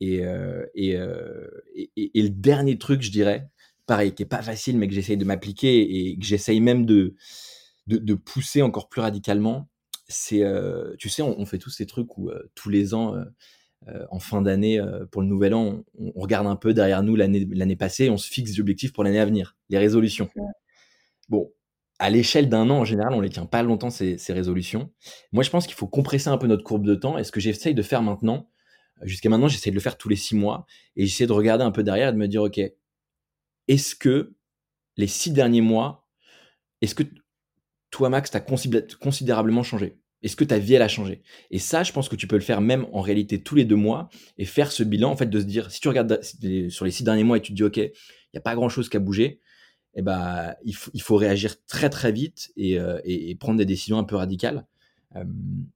Et, 0.00 0.24
euh, 0.24 0.64
et, 0.74 0.96
euh, 0.96 1.46
et, 1.74 1.90
et- 1.96 2.18
et 2.18 2.22
le 2.22 2.28
dernier 2.30 2.78
truc, 2.78 3.02
je 3.02 3.10
dirais, 3.10 3.48
pareil, 3.86 4.12
qui 4.14 4.22
est 4.22 4.26
pas 4.26 4.42
facile, 4.42 4.78
mais 4.78 4.88
que 4.88 4.94
j'essaye 4.94 5.16
de 5.16 5.24
m'appliquer 5.24 6.08
et 6.10 6.18
que 6.18 6.24
j'essaye 6.24 6.60
même 6.60 6.86
de, 6.86 7.14
de, 7.86 7.98
de 7.98 8.14
pousser 8.14 8.62
encore 8.62 8.88
plus 8.88 9.00
radicalement, 9.00 9.68
c'est, 10.08 10.42
euh, 10.42 10.94
tu 10.98 11.08
sais, 11.08 11.22
on, 11.22 11.38
on 11.38 11.46
fait 11.46 11.58
tous 11.58 11.70
ces 11.70 11.86
trucs 11.86 12.18
où 12.18 12.30
euh, 12.30 12.50
tous 12.54 12.68
les 12.68 12.94
ans, 12.94 13.14
euh, 13.88 14.04
en 14.10 14.18
fin 14.18 14.42
d'année, 14.42 14.80
pour 15.10 15.22
le 15.22 15.28
nouvel 15.28 15.54
an, 15.54 15.84
on, 15.98 16.12
on 16.14 16.20
regarde 16.20 16.46
un 16.46 16.56
peu 16.56 16.74
derrière 16.74 17.02
nous 17.02 17.16
l'année 17.16 17.46
l'année 17.52 17.76
passée, 17.76 18.04
et 18.06 18.10
on 18.10 18.16
se 18.18 18.30
fixe 18.30 18.52
des 18.52 18.60
objectifs 18.60 18.92
pour 18.92 19.04
l'année 19.04 19.20
à 19.20 19.26
venir, 19.26 19.56
les 19.70 19.78
résolutions. 19.78 20.28
Bon, 21.28 21.52
à 21.98 22.10
l'échelle 22.10 22.48
d'un 22.48 22.68
an, 22.70 22.78
en 22.80 22.84
général, 22.84 23.14
on 23.14 23.20
les 23.20 23.30
tient 23.30 23.46
pas 23.46 23.62
longtemps, 23.62 23.90
ces, 23.90 24.18
ces 24.18 24.32
résolutions. 24.32 24.90
Moi, 25.32 25.44
je 25.44 25.50
pense 25.50 25.66
qu'il 25.66 25.76
faut 25.76 25.86
compresser 25.86 26.28
un 26.28 26.38
peu 26.38 26.46
notre 26.48 26.64
courbe 26.64 26.84
de 26.84 26.94
temps. 26.94 27.16
Et 27.16 27.24
ce 27.24 27.30
que 27.32 27.40
j'essaye 27.40 27.74
de 27.74 27.82
faire 27.82 28.02
maintenant, 28.02 28.48
jusqu'à 29.04 29.28
maintenant, 29.28 29.48
j'essaie 29.48 29.70
de 29.70 29.74
le 29.74 29.80
faire 29.80 29.98
tous 29.98 30.08
les 30.08 30.16
six 30.16 30.34
mois. 30.34 30.66
Et 30.96 31.06
j'essaie 31.06 31.26
de 31.26 31.32
regarder 31.32 31.64
un 31.64 31.70
peu 31.70 31.82
derrière 31.82 32.08
et 32.08 32.12
de 32.12 32.18
me 32.18 32.28
dire, 32.28 32.42
OK, 32.42 32.60
est-ce 33.68 33.94
que 33.94 34.34
les 34.96 35.06
six 35.06 35.30
derniers 35.30 35.60
mois, 35.60 36.08
est-ce 36.80 36.94
que 36.94 37.04
toi, 37.90 38.08
Max, 38.08 38.30
tu 38.30 38.36
as 38.36 38.40
considérablement 38.40 39.62
changé? 39.62 39.98
Est-ce 40.22 40.36
que 40.36 40.44
ta 40.44 40.58
vie, 40.58 40.74
elle 40.74 40.82
a 40.82 40.88
changé? 40.88 41.22
Et 41.50 41.58
ça, 41.58 41.82
je 41.82 41.92
pense 41.92 42.08
que 42.08 42.16
tu 42.16 42.26
peux 42.26 42.36
le 42.36 42.42
faire 42.42 42.60
même 42.60 42.86
en 42.92 43.00
réalité 43.00 43.42
tous 43.42 43.56
les 43.56 43.64
deux 43.64 43.76
mois 43.76 44.08
et 44.38 44.44
faire 44.44 44.70
ce 44.70 44.82
bilan, 44.82 45.10
en 45.10 45.16
fait, 45.16 45.26
de 45.26 45.40
se 45.40 45.44
dire, 45.44 45.70
si 45.70 45.80
tu 45.80 45.88
regardes 45.88 46.22
sur 46.22 46.84
les 46.84 46.90
six 46.90 47.02
derniers 47.02 47.24
mois 47.24 47.38
et 47.38 47.40
tu 47.40 47.52
te 47.52 47.56
dis, 47.56 47.64
OK, 47.64 47.76
il 47.76 47.90
n'y 48.34 48.38
a 48.38 48.40
pas 48.40 48.54
grand-chose 48.54 48.88
qui 48.88 48.96
a 48.96 49.00
bougé, 49.00 49.40
eh 49.94 50.02
ben, 50.02 50.54
il, 50.64 51.02
faut 51.02 51.16
réagir 51.16 51.56
très 51.66 51.90
très 51.90 52.12
vite 52.12 52.50
et, 52.56 52.78
et, 53.04 53.34
prendre 53.34 53.58
des 53.58 53.66
décisions 53.66 53.98
un 53.98 54.04
peu 54.04 54.16
radicales. 54.16 54.66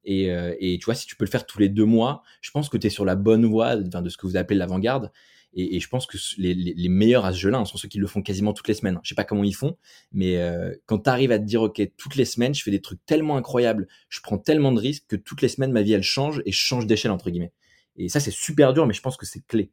Et, 0.04 0.26
et, 0.60 0.78
tu 0.78 0.84
vois, 0.84 0.94
si 0.94 1.06
tu 1.06 1.16
peux 1.16 1.24
le 1.24 1.30
faire 1.30 1.46
tous 1.46 1.58
les 1.58 1.68
deux 1.68 1.84
mois, 1.84 2.22
je 2.40 2.50
pense 2.50 2.68
que 2.68 2.76
tu 2.76 2.86
es 2.86 2.90
sur 2.90 3.04
la 3.04 3.16
bonne 3.16 3.44
voie 3.44 3.76
de 3.76 4.08
ce 4.08 4.16
que 4.16 4.26
vous 4.26 4.36
appelez 4.36 4.58
l'avant-garde. 4.58 5.12
Et, 5.58 5.80
je 5.80 5.88
pense 5.88 6.06
que 6.06 6.18
les, 6.36 6.54
les, 6.54 6.88
meilleurs 6.88 7.24
à 7.24 7.32
ce 7.32 7.38
jeu-là 7.38 7.58
hein, 7.58 7.64
sont 7.64 7.78
ceux 7.78 7.88
qui 7.88 7.98
le 7.98 8.06
font 8.06 8.20
quasiment 8.20 8.52
toutes 8.52 8.68
les 8.68 8.74
semaines. 8.74 9.00
Je 9.02 9.08
sais 9.08 9.14
pas 9.14 9.24
comment 9.24 9.42
ils 9.42 9.54
font, 9.54 9.76
mais 10.12 10.38
quand 10.84 10.98
tu 10.98 11.10
arrives 11.10 11.32
à 11.32 11.38
te 11.38 11.44
dire, 11.44 11.62
OK, 11.62 11.80
toutes 11.96 12.16
les 12.16 12.26
semaines, 12.26 12.54
je 12.54 12.62
fais 12.62 12.70
des 12.70 12.82
trucs 12.82 13.04
tellement 13.06 13.36
incroyables, 13.36 13.88
je 14.08 14.20
prends 14.20 14.38
tellement 14.38 14.72
de 14.72 14.80
risques 14.80 15.06
que 15.08 15.16
toutes 15.16 15.42
les 15.42 15.48
semaines, 15.48 15.72
ma 15.72 15.82
vie, 15.82 15.92
elle 15.92 16.02
change 16.02 16.42
et 16.44 16.52
je 16.52 16.58
change 16.58 16.86
d'échelle, 16.86 17.10
entre 17.10 17.30
guillemets. 17.30 17.52
Et 17.96 18.08
ça, 18.08 18.20
c'est 18.20 18.30
super 18.30 18.74
dur, 18.74 18.86
mais 18.86 18.92
je 18.92 19.00
pense 19.00 19.16
que 19.16 19.26
c'est 19.26 19.46
clé. 19.46 19.72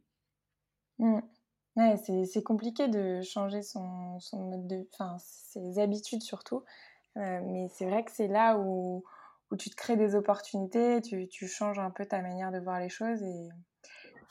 Mmh. 1.00 1.20
Ouais, 1.76 1.96
c'est 1.98 2.44
compliqué 2.44 2.88
de 2.88 3.22
changer 3.22 3.64
son 3.64 4.20
mode 4.34 4.68
de, 4.68 4.88
enfin, 4.94 5.18
ses 5.20 5.80
habitudes 5.80 6.22
surtout. 6.22 6.64
mais 7.16 7.68
c'est 7.74 7.86
vrai 7.86 8.04
que 8.04 8.12
c'est 8.12 8.28
là 8.28 8.58
où, 8.58 9.04
où 9.54 9.58
tu 9.58 9.70
te 9.70 9.76
crées 9.76 9.96
des 9.96 10.16
opportunités, 10.16 11.02
tu, 11.02 11.28
tu, 11.28 11.48
changes 11.48 11.80
un 11.80 11.92
peu 11.92 12.06
ta 12.06 12.22
manière 12.22 12.52
de 12.52 12.60
voir 12.60 12.80
les 12.80 12.90
choses 12.90 13.22
et 13.22 13.50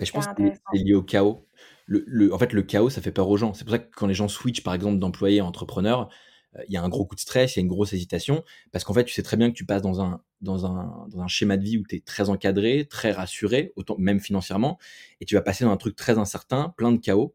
je 0.04 0.12
pense 0.12 0.26
que 0.26 0.32
c'est 0.72 0.78
lié 0.78 0.94
au 0.94 1.02
chaos. 1.02 1.46
Le, 1.86 2.04
le, 2.06 2.32
en 2.32 2.38
fait, 2.38 2.52
le 2.52 2.62
chaos, 2.62 2.90
ça 2.90 3.00
fait 3.00 3.12
peur 3.12 3.28
aux 3.28 3.36
gens. 3.36 3.54
C'est 3.54 3.64
pour 3.64 3.72
ça 3.72 3.78
que 3.78 3.90
quand 3.94 4.06
les 4.06 4.14
gens 4.14 4.28
switchent, 4.28 4.62
par 4.62 4.74
exemple, 4.74 4.98
d'employé 4.98 5.40
à 5.40 5.44
entrepreneur, 5.44 6.08
euh, 6.56 6.62
il 6.68 6.74
y 6.74 6.76
a 6.76 6.82
un 6.82 6.88
gros 6.88 7.04
coup 7.04 7.14
de 7.14 7.20
stress, 7.20 7.56
il 7.56 7.58
y 7.58 7.60
a 7.60 7.62
une 7.62 7.68
grosse 7.68 7.92
hésitation, 7.92 8.44
parce 8.72 8.84
qu'en 8.84 8.94
fait, 8.94 9.04
tu 9.04 9.14
sais 9.14 9.22
très 9.22 9.36
bien 9.36 9.50
que 9.50 9.56
tu 9.56 9.64
passes 9.64 9.82
dans 9.82 10.00
un, 10.00 10.20
dans 10.40 10.66
un, 10.66 11.06
dans 11.08 11.20
un 11.20 11.28
schéma 11.28 11.56
de 11.56 11.64
vie 11.64 11.78
où 11.78 11.84
tu 11.86 11.96
es 11.96 12.00
très 12.00 12.30
encadré, 12.30 12.86
très 12.88 13.12
rassuré, 13.12 13.72
autant, 13.76 13.96
même 13.98 14.20
financièrement, 14.20 14.78
et 15.20 15.24
tu 15.24 15.34
vas 15.34 15.42
passer 15.42 15.64
dans 15.64 15.70
un 15.70 15.76
truc 15.76 15.96
très 15.96 16.18
incertain, 16.18 16.74
plein 16.76 16.92
de 16.92 16.98
chaos. 16.98 17.34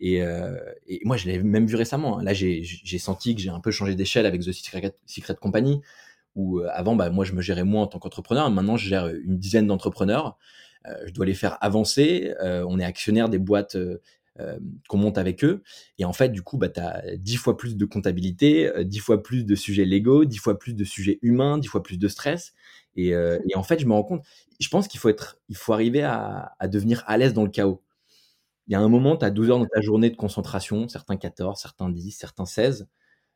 Et, 0.00 0.22
euh, 0.22 0.56
et 0.86 1.00
moi, 1.04 1.16
je 1.16 1.26
l'ai 1.26 1.38
même 1.42 1.66
vu 1.66 1.76
récemment. 1.76 2.18
Hein. 2.18 2.24
Là, 2.24 2.34
j'ai 2.34 2.64
senti 2.98 3.34
que 3.34 3.40
j'ai 3.40 3.50
un 3.50 3.60
peu 3.60 3.70
changé 3.70 3.94
d'échelle 3.94 4.26
avec 4.26 4.42
The 4.42 4.52
Secret, 4.52 4.96
Secret 5.06 5.36
Company, 5.40 5.82
où 6.34 6.60
euh, 6.60 6.68
avant, 6.72 6.96
bah, 6.96 7.10
moi, 7.10 7.24
je 7.24 7.32
me 7.32 7.42
gérais 7.42 7.64
moins 7.64 7.82
en 7.82 7.86
tant 7.86 7.98
qu'entrepreneur. 7.98 8.50
Maintenant, 8.50 8.76
je 8.76 8.88
gère 8.88 9.08
une 9.08 9.38
dizaine 9.38 9.66
d'entrepreneurs. 9.66 10.38
Euh, 10.86 10.94
je 11.06 11.12
dois 11.12 11.26
les 11.26 11.34
faire 11.34 11.58
avancer. 11.62 12.34
Euh, 12.42 12.64
on 12.68 12.78
est 12.78 12.84
actionnaire 12.84 13.28
des 13.28 13.38
boîtes 13.38 13.76
qu'on 14.88 14.98
monte 14.98 15.16
avec 15.16 15.44
eux. 15.44 15.62
Et 15.98 16.04
en 16.04 16.12
fait, 16.12 16.30
du 16.30 16.42
coup, 16.42 16.58
bah, 16.58 16.68
tu 16.68 16.80
as 16.80 17.16
dix 17.16 17.36
fois 17.36 17.56
plus 17.56 17.76
de 17.76 17.84
comptabilité, 17.84 18.68
dix 18.84 18.98
fois 18.98 19.22
plus 19.22 19.44
de 19.46 19.54
sujets 19.54 19.84
légaux, 19.84 20.24
dix 20.24 20.38
fois 20.38 20.58
plus 20.58 20.74
de 20.74 20.82
sujets 20.82 21.20
humains, 21.22 21.56
dix 21.58 21.68
fois 21.68 21.84
plus 21.84 21.98
de 21.98 22.08
stress. 22.08 22.52
Et, 22.96 23.10
et 23.10 23.54
en 23.56 23.62
fait, 23.62 23.78
je 23.78 23.86
me 23.86 23.92
rends 23.92 24.02
compte, 24.02 24.24
je 24.58 24.68
pense 24.68 24.88
qu'il 24.88 24.98
faut 24.98 25.08
être, 25.08 25.38
il 25.48 25.56
faut 25.56 25.72
arriver 25.72 26.02
à, 26.02 26.52
à 26.58 26.66
devenir 26.66 27.04
à 27.06 27.16
l'aise 27.16 27.32
dans 27.32 27.44
le 27.44 27.50
chaos. 27.50 27.80
Il 28.66 28.72
y 28.72 28.76
a 28.76 28.80
un 28.80 28.88
moment, 28.88 29.16
tu 29.16 29.24
as 29.24 29.30
12 29.30 29.50
heures 29.50 29.58
dans 29.58 29.66
ta 29.66 29.80
journée 29.82 30.10
de 30.10 30.16
concentration, 30.16 30.88
certains 30.88 31.16
14, 31.16 31.60
certains 31.60 31.90
10, 31.90 32.10
certains 32.12 32.46
16. 32.46 32.88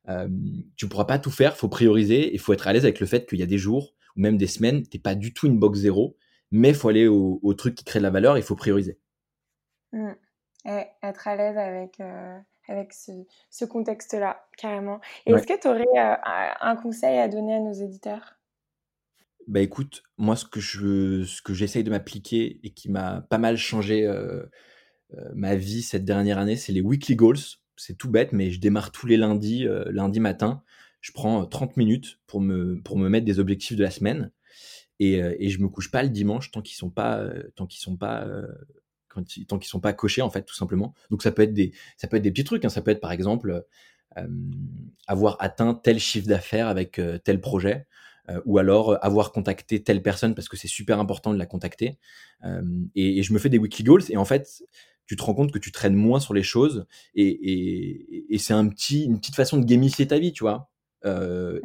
Euh, 0.08 0.28
tu 0.76 0.88
pourras 0.88 1.04
pas 1.04 1.18
tout 1.18 1.30
faire, 1.30 1.56
faut 1.56 1.68
prioriser 1.68 2.32
il 2.32 2.38
faut 2.38 2.52
être 2.54 2.66
à 2.66 2.72
l'aise 2.72 2.84
avec 2.84 2.98
le 2.98 3.06
fait 3.06 3.28
qu'il 3.28 3.38
y 3.38 3.42
a 3.42 3.46
des 3.46 3.58
jours 3.58 3.94
ou 4.16 4.20
même 4.20 4.38
des 4.38 4.46
semaines, 4.46 4.82
t'es 4.86 4.98
pas 4.98 5.14
du 5.14 5.34
tout 5.34 5.46
une 5.46 5.58
box 5.58 5.80
zéro, 5.80 6.16
mais 6.50 6.72
faut 6.72 6.88
aller 6.88 7.06
au, 7.06 7.54
truc 7.54 7.74
qui 7.74 7.84
crée 7.84 7.98
de 7.98 8.04
la 8.04 8.10
valeur, 8.10 8.38
il 8.38 8.42
faut 8.42 8.56
prioriser. 8.56 8.98
Mmh. 9.92 10.12
être 10.64 11.28
à 11.28 11.36
l'aise 11.36 11.56
avec, 11.56 12.00
euh, 12.00 12.38
avec 12.68 12.92
ce, 12.92 13.64
contexte-là, 13.64 14.46
carrément. 14.56 15.00
Et 15.26 15.32
est-ce 15.32 15.46
que 15.46 15.60
tu 15.60 15.68
aurais 15.68 15.84
euh, 15.96 16.16
un 16.60 16.76
conseil 16.76 17.18
à 17.18 17.28
donner 17.28 17.54
à 17.54 17.60
nos 17.60 17.72
éditeurs? 17.72 18.34
Bah 19.46 19.60
écoute, 19.60 20.02
moi 20.18 20.36
ce 20.36 20.44
que 20.44 20.60
je 20.60 21.24
ce 21.24 21.40
que 21.40 21.54
j'essaye 21.54 21.84
de 21.84 21.90
m'appliquer 21.90 22.60
et 22.62 22.70
qui 22.70 22.90
m'a 22.90 23.22
pas 23.22 23.38
mal 23.38 23.56
changé 23.56 24.06
ma 25.34 25.54
vie 25.54 25.80
cette 25.80 26.04
dernière 26.04 26.36
année, 26.36 26.56
c'est 26.56 26.72
les 26.72 26.82
weekly 26.82 27.16
goals 27.16 27.58
c'est 27.78 27.96
tout 27.96 28.10
bête, 28.10 28.32
mais 28.32 28.50
je 28.50 28.60
démarre 28.60 28.90
tous 28.92 29.06
les 29.06 29.16
lundis, 29.16 29.66
euh, 29.66 29.84
lundi 29.90 30.20
matin. 30.20 30.62
Je 31.00 31.12
prends 31.12 31.46
30 31.46 31.70
euh, 31.70 31.72
minutes 31.76 32.18
pour 32.26 32.40
me, 32.40 32.80
pour 32.82 32.98
me 32.98 33.08
mettre 33.08 33.24
des 33.24 33.38
objectifs 33.38 33.76
de 33.76 33.82
la 33.82 33.90
semaine. 33.90 34.32
Et, 34.98 35.22
euh, 35.22 35.34
et 35.38 35.48
je 35.48 35.60
me 35.60 35.68
couche 35.68 35.90
pas 35.90 36.02
le 36.02 36.08
dimanche 36.08 36.50
tant 36.50 36.60
qu'ils 36.60 36.76
sont 36.76 36.90
pas, 36.90 37.24
tant 37.54 37.66
qu'ils 37.66 37.80
sont 37.80 37.96
pas, 37.96 38.26
tant 39.48 39.58
qu'ils 39.58 39.68
sont 39.68 39.80
pas 39.80 39.92
cochés, 39.92 40.22
en 40.22 40.30
fait, 40.30 40.42
tout 40.42 40.56
simplement. 40.56 40.92
Donc 41.10 41.22
ça 41.22 41.30
peut 41.30 41.42
être 41.42 41.54
des, 41.54 41.72
ça 41.96 42.08
peut 42.08 42.16
être 42.16 42.22
des 42.22 42.32
petits 42.32 42.44
trucs. 42.44 42.64
Hein. 42.64 42.68
Ça 42.68 42.82
peut 42.82 42.90
être, 42.90 43.00
par 43.00 43.12
exemple, 43.12 43.64
avoir 45.06 45.36
atteint 45.38 45.74
tel 45.74 46.00
chiffre 46.00 46.26
d'affaires 46.26 46.66
avec 46.66 47.00
tel 47.22 47.40
projet. 47.40 47.86
ou 48.44 48.58
alors 48.58 48.98
avoir 49.04 49.30
contacté 49.30 49.84
telle 49.84 50.02
personne 50.02 50.34
parce 50.34 50.48
que 50.48 50.56
c'est 50.56 50.68
super 50.68 50.98
important 50.98 51.32
de 51.32 51.38
la 51.38 51.46
contacter. 51.46 51.98
et, 52.96 53.18
et, 53.18 53.22
je 53.22 53.32
me 53.32 53.38
fais 53.38 53.48
des 53.48 53.58
weekly 53.58 53.84
goals 53.84 54.02
et 54.10 54.16
en 54.16 54.24
fait, 54.24 54.64
tu 55.08 55.16
te 55.16 55.22
rends 55.22 55.34
compte 55.34 55.50
que 55.50 55.58
tu 55.58 55.72
traînes 55.72 55.94
moins 55.94 56.20
sur 56.20 56.34
les 56.34 56.42
choses 56.42 56.86
et, 57.14 58.36
c'est 58.38 58.52
un 58.52 58.68
petit, 58.68 59.04
une 59.04 59.18
petite 59.18 59.34
façon 59.34 59.56
de 59.56 59.64
gamifier 59.64 60.06
ta 60.06 60.18
vie, 60.18 60.32
tu 60.32 60.44
vois. 60.44 60.70
Euh, 61.06 61.60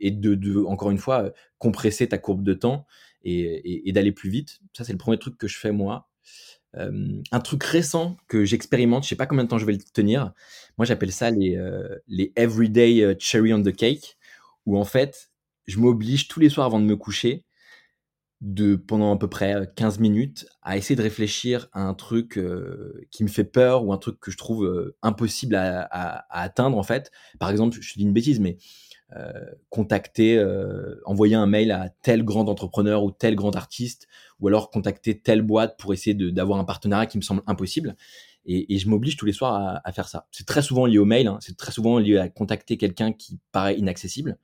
et, 0.00 0.10
de, 0.10 0.64
encore 0.64 0.90
une 0.90 0.98
fois, 0.98 1.32
compresser 1.58 2.08
ta 2.08 2.18
courbe 2.18 2.42
de 2.42 2.54
temps 2.54 2.86
et, 3.22 3.92
d'aller 3.92 4.12
plus 4.12 4.30
vite. 4.30 4.60
Ça, 4.72 4.82
c'est 4.82 4.92
le 4.92 4.98
premier 4.98 5.18
truc 5.18 5.36
que 5.36 5.46
je 5.46 5.58
fais 5.58 5.72
moi. 5.72 6.08
Euh, 6.76 7.20
un 7.32 7.40
truc 7.40 7.62
récent 7.64 8.16
que 8.28 8.44
j'expérimente, 8.44 9.04
je 9.04 9.10
sais 9.10 9.16
pas 9.16 9.26
combien 9.26 9.44
de 9.44 9.48
temps 9.48 9.58
je 9.58 9.66
vais 9.66 9.72
le 9.72 9.78
tenir. 9.78 10.32
Moi, 10.78 10.86
j'appelle 10.86 11.12
ça 11.12 11.30
les, 11.30 11.56
euh, 11.56 11.96
les 12.08 12.32
everyday 12.34 13.14
cherry 13.18 13.52
on 13.52 13.62
the 13.62 13.76
cake, 13.76 14.16
où 14.64 14.78
en 14.78 14.84
fait, 14.84 15.30
je 15.66 15.78
m'oblige 15.78 16.28
tous 16.28 16.40
les 16.40 16.48
soirs 16.48 16.66
avant 16.66 16.80
de 16.80 16.86
me 16.86 16.96
coucher 16.96 17.44
de 18.40 18.76
pendant 18.76 19.14
à 19.14 19.18
peu 19.18 19.28
près 19.28 19.72
15 19.76 19.98
minutes 19.98 20.46
à 20.62 20.76
essayer 20.76 20.94
de 20.94 21.02
réfléchir 21.02 21.68
à 21.72 21.82
un 21.82 21.94
truc 21.94 22.38
qui 23.10 23.24
me 23.24 23.28
fait 23.28 23.44
peur 23.44 23.84
ou 23.84 23.92
un 23.92 23.98
truc 23.98 24.20
que 24.20 24.30
je 24.30 24.36
trouve 24.36 24.94
impossible 25.02 25.54
à, 25.54 26.26
atteindre 26.30 26.76
en 26.76 26.82
fait. 26.82 27.10
Par 27.38 27.50
exemple, 27.50 27.78
je 27.80 27.92
te 27.92 27.98
dis 27.98 28.04
une 28.04 28.12
bêtise, 28.12 28.40
mais 28.40 28.58
contacter, 29.70 30.44
envoyer 31.06 31.34
un 31.34 31.46
mail 31.46 31.70
à 31.70 31.88
tel 32.02 32.24
grand 32.24 32.48
entrepreneur 32.48 33.04
ou 33.04 33.10
tel 33.10 33.36
grand 33.36 33.56
artiste, 33.56 34.06
ou 34.40 34.48
alors 34.48 34.70
contacter 34.70 35.18
telle 35.18 35.42
boîte 35.42 35.78
pour 35.78 35.94
essayer 35.94 36.14
d'avoir 36.14 36.58
un 36.58 36.64
partenariat 36.64 37.06
qui 37.06 37.16
me 37.16 37.22
semble 37.22 37.42
impossible. 37.46 37.96
Et, 38.44 38.78
je 38.78 38.88
m'oblige 38.88 39.16
tous 39.16 39.26
les 39.26 39.32
soirs 39.32 39.80
à, 39.82 39.92
faire 39.92 40.08
ça. 40.08 40.28
C'est 40.30 40.46
très 40.46 40.62
souvent 40.62 40.86
lié 40.86 40.98
au 40.98 41.04
mail, 41.04 41.26
hein. 41.26 41.38
c'est 41.40 41.56
très 41.56 41.72
souvent 41.72 41.98
lié 41.98 42.18
à 42.18 42.28
contacter 42.28 42.76
quelqu'un 42.76 43.12
qui 43.12 43.38
paraît 43.50 43.76
inaccessible. 43.76 44.38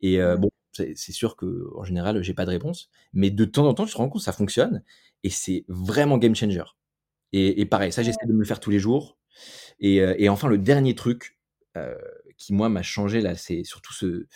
Et 0.00 0.18
bon, 0.38 0.50
c'est 0.94 1.12
sûr 1.12 1.36
que 1.36 1.68
en 1.76 1.84
général, 1.84 2.22
j'ai 2.22 2.34
pas 2.34 2.44
de 2.44 2.50
réponse. 2.50 2.90
Mais 3.12 3.30
de 3.30 3.44
temps 3.44 3.66
en 3.66 3.74
temps, 3.74 3.86
tu 3.86 3.92
te 3.92 3.98
rends 3.98 4.08
compte, 4.08 4.22
ça 4.22 4.32
fonctionne. 4.32 4.82
Et 5.22 5.30
c'est 5.30 5.64
vraiment 5.68 6.18
game 6.18 6.34
changer. 6.34 6.62
Et, 7.32 7.66
pareil, 7.66 7.92
ça, 7.92 8.02
j'essaie 8.02 8.26
de 8.26 8.32
me 8.32 8.38
le 8.38 8.44
faire 8.44 8.60
tous 8.60 8.70
les 8.70 8.78
jours. 8.78 9.18
Et, 9.80 10.00
euh, 10.00 10.30
enfin, 10.30 10.48
le 10.48 10.58
dernier 10.58 10.94
truc 10.94 11.38
euh, 11.76 11.94
qui, 12.38 12.54
moi, 12.54 12.68
m'a 12.68 12.82
changé, 12.82 13.20
là, 13.20 13.34
c'est 13.34 13.64
surtout 13.64 13.92
ce, 13.92 14.26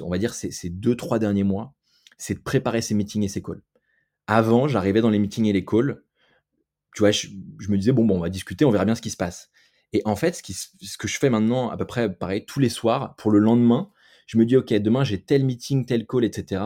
on 0.00 0.08
va 0.08 0.18
dire, 0.18 0.34
ces, 0.34 0.50
ces 0.50 0.70
deux, 0.70 0.96
trois 0.96 1.18
derniers 1.18 1.44
mois, 1.44 1.74
c'est 2.16 2.34
de 2.34 2.40
préparer 2.40 2.80
ces 2.80 2.94
meetings 2.94 3.24
et 3.24 3.28
ces 3.28 3.42
calls. 3.42 3.62
Avant, 4.26 4.68
j'arrivais 4.68 5.00
dans 5.00 5.10
les 5.10 5.18
meetings 5.18 5.46
et 5.46 5.52
les 5.52 5.64
calls. 5.64 6.02
Tu 6.94 7.00
vois, 7.00 7.10
je, 7.10 7.28
me 7.68 7.76
disais, 7.76 7.92
bon, 7.92 8.04
bon, 8.04 8.16
on 8.16 8.20
va 8.20 8.30
discuter, 8.30 8.64
on 8.64 8.70
verra 8.70 8.86
bien 8.86 8.94
ce 8.94 9.02
qui 9.02 9.10
se 9.10 9.16
passe. 9.16 9.50
Et 9.92 10.00
en 10.04 10.16
fait, 10.16 10.36
ce, 10.36 10.42
qui, 10.42 10.54
ce 10.54 10.96
que 10.98 11.08
je 11.08 11.18
fais 11.18 11.30
maintenant, 11.30 11.68
à 11.68 11.76
peu 11.76 11.84
près 11.84 12.12
pareil, 12.12 12.46
tous 12.46 12.60
les 12.60 12.70
soirs, 12.70 13.16
pour 13.16 13.30
le 13.30 13.38
lendemain, 13.38 13.90
je 14.26 14.38
me 14.38 14.44
dis, 14.44 14.56
OK, 14.56 14.72
demain, 14.74 15.04
j'ai 15.04 15.20
tel 15.20 15.44
meeting, 15.44 15.86
tel 15.86 16.06
call, 16.06 16.24
etc. 16.24 16.62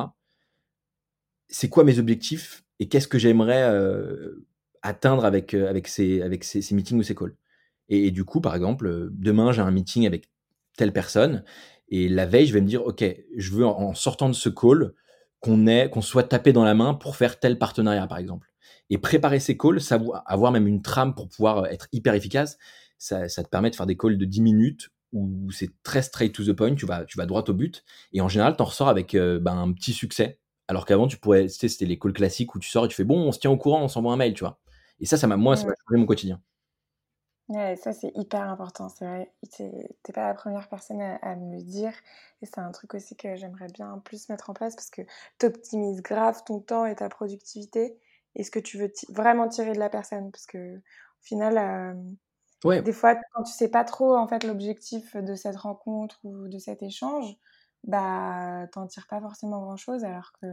C'est 1.49 1.69
quoi 1.69 1.85
mes 1.85 1.99
objectifs 1.99 2.64
et 2.79 2.88
qu'est-ce 2.88 3.09
que 3.09 3.19
j'aimerais 3.19 3.62
euh, 3.62 4.47
atteindre 4.83 5.25
avec, 5.25 5.55
euh, 5.55 5.69
avec, 5.69 5.87
ces, 5.87 6.23
avec 6.23 6.45
ces, 6.45 6.75
meetings 6.75 6.99
ou 6.99 7.02
ces 7.02 7.14
calls? 7.14 7.37
Et, 7.88 8.11
du 8.11 8.25
coup, 8.25 8.40
par 8.40 8.55
exemple, 8.55 8.87
euh, 8.87 9.09
demain, 9.12 9.52
j'ai 9.52 9.61
un 9.61 9.71
meeting 9.71 10.07
avec 10.07 10.31
telle 10.76 10.93
personne 10.93 11.45
et 11.88 12.09
la 12.09 12.25
veille, 12.25 12.47
je 12.47 12.55
vais 12.55 12.61
me 12.61 12.67
dire, 12.67 12.87
OK, 12.87 13.05
je 13.37 13.50
veux 13.50 13.67
en 13.67 13.95
sortant 13.95 14.29
de 14.29 14.35
ce 14.35 14.49
call 14.49 14.95
qu'on 15.40 15.67
qu'on 15.90 16.02
soit 16.02 16.23
tapé 16.23 16.52
dans 16.52 16.64
la 16.64 16.75
main 16.75 16.95
pour 16.95 17.17
faire 17.17 17.40
tel 17.40 17.59
partenariat, 17.59 18.07
par 18.07 18.19
exemple. 18.19 18.49
Et 18.90 18.99
préparer 18.99 19.40
ces 19.40 19.57
calls, 19.59 19.81
savoir, 19.81 20.23
avoir 20.26 20.52
même 20.52 20.67
une 20.67 20.83
trame 20.83 21.14
pour 21.14 21.29
pouvoir 21.29 21.67
être 21.67 21.88
hyper 21.93 22.14
efficace, 22.14 22.59
ça, 22.99 23.29
ça 23.29 23.43
te 23.43 23.49
permet 23.49 23.71
de 23.71 23.76
faire 23.76 23.87
des 23.87 23.97
calls 23.97 24.19
de 24.19 24.25
10 24.25 24.40
minutes 24.40 24.90
où 25.12 25.50
c'est 25.50 25.71
très 25.83 26.02
straight 26.02 26.35
to 26.35 26.45
the 26.45 26.52
point, 26.52 26.75
tu 26.75 26.87
vas, 26.87 27.05
tu 27.05 27.19
vas 27.19 27.26
droit 27.26 27.45
au 27.49 27.52
but, 27.52 27.85
et 28.12 28.21
en 28.21 28.29
général, 28.29 28.57
tu 28.57 28.62
en 28.62 28.67
ressors 28.67 28.88
avec 28.88 29.14
euh, 29.14 29.38
ben, 29.40 29.57
un 29.57 29.73
petit 29.73 29.93
succès. 29.93 30.38
Alors 30.69 30.87
qu'avant, 30.87 31.09
tu 31.09 31.17
pourrais, 31.17 31.49
c'était 31.49 31.85
les 31.85 31.99
calls 31.99 32.12
classiques 32.12 32.55
où 32.55 32.59
tu 32.61 32.71
sors 32.71 32.85
et 32.85 32.88
tu 32.88 32.95
fais 32.95 33.05
bon, 33.05 33.19
on 33.19 33.33
se 33.33 33.40
tient 33.40 33.50
au 33.50 33.57
courant, 33.57 33.83
on 33.83 33.88
s'envoie 33.88 34.12
un 34.12 34.17
mail, 34.17 34.35
tu 34.35 34.45
vois. 34.45 34.59
Et 35.00 35.07
ça, 35.07 35.17
ça 35.17 35.26
m'a, 35.26 35.37
moi, 35.37 35.57
ça 35.57 35.67
m'a 35.67 35.75
changé 35.88 35.99
mon 35.99 36.07
quotidien. 36.07 36.40
Ouais, 37.49 37.75
ça 37.75 37.93
c'est 37.93 38.12
hyper 38.14 38.43
important, 38.43 38.88
c'est 38.88 39.05
vrai. 39.05 39.33
T'es 39.50 40.12
pas 40.12 40.29
la 40.29 40.35
première 40.35 40.69
personne 40.69 41.00
à, 41.00 41.35
me 41.35 41.57
le 41.57 41.62
dire. 41.64 41.93
Et 42.43 42.47
c'est 42.47 42.61
un 42.61 42.71
truc 42.71 42.95
aussi 42.95 43.17
que 43.17 43.35
j'aimerais 43.35 43.67
bien 43.67 44.00
plus 44.05 44.29
mettre 44.29 44.50
en 44.50 44.55
place 44.55 44.76
parce 44.76 44.88
que 44.88 45.02
tu 45.40 45.47
optimises 45.47 46.00
grave 46.00 46.45
ton 46.47 46.61
temps 46.61 46.87
et 46.87 46.95
ta 46.95 47.09
productivité 47.09 47.99
et 48.37 48.45
ce 48.45 48.52
que 48.52 48.61
tu 48.61 48.79
veux 48.79 48.93
vraiment 49.09 49.49
tirer 49.49 49.73
de 49.73 49.81
la 49.81 49.88
personne? 49.88 50.31
Parce 50.31 50.47
que 50.47 50.76
au 50.76 51.23
final, 51.23 51.59
euh, 51.59 51.95
des 52.64 52.93
fois, 52.93 53.17
quand 53.33 53.43
tu 53.43 53.52
sais 53.52 53.71
pas 53.71 53.85
trop 53.85 54.17
en 54.17 54.26
fait 54.26 54.45
l'objectif 54.45 55.17
de 55.17 55.35
cette 55.35 55.57
rencontre 55.57 56.19
ou 56.25 56.49
de 56.49 56.59
cet 56.59 56.83
échange, 56.83 57.37
bah 57.85 58.67
t'en 58.73 58.87
tires 58.87 59.07
pas 59.09 59.21
forcément 59.21 59.61
grand 59.62 59.76
chose. 59.76 60.05
Alors 60.05 60.33
que 60.40 60.47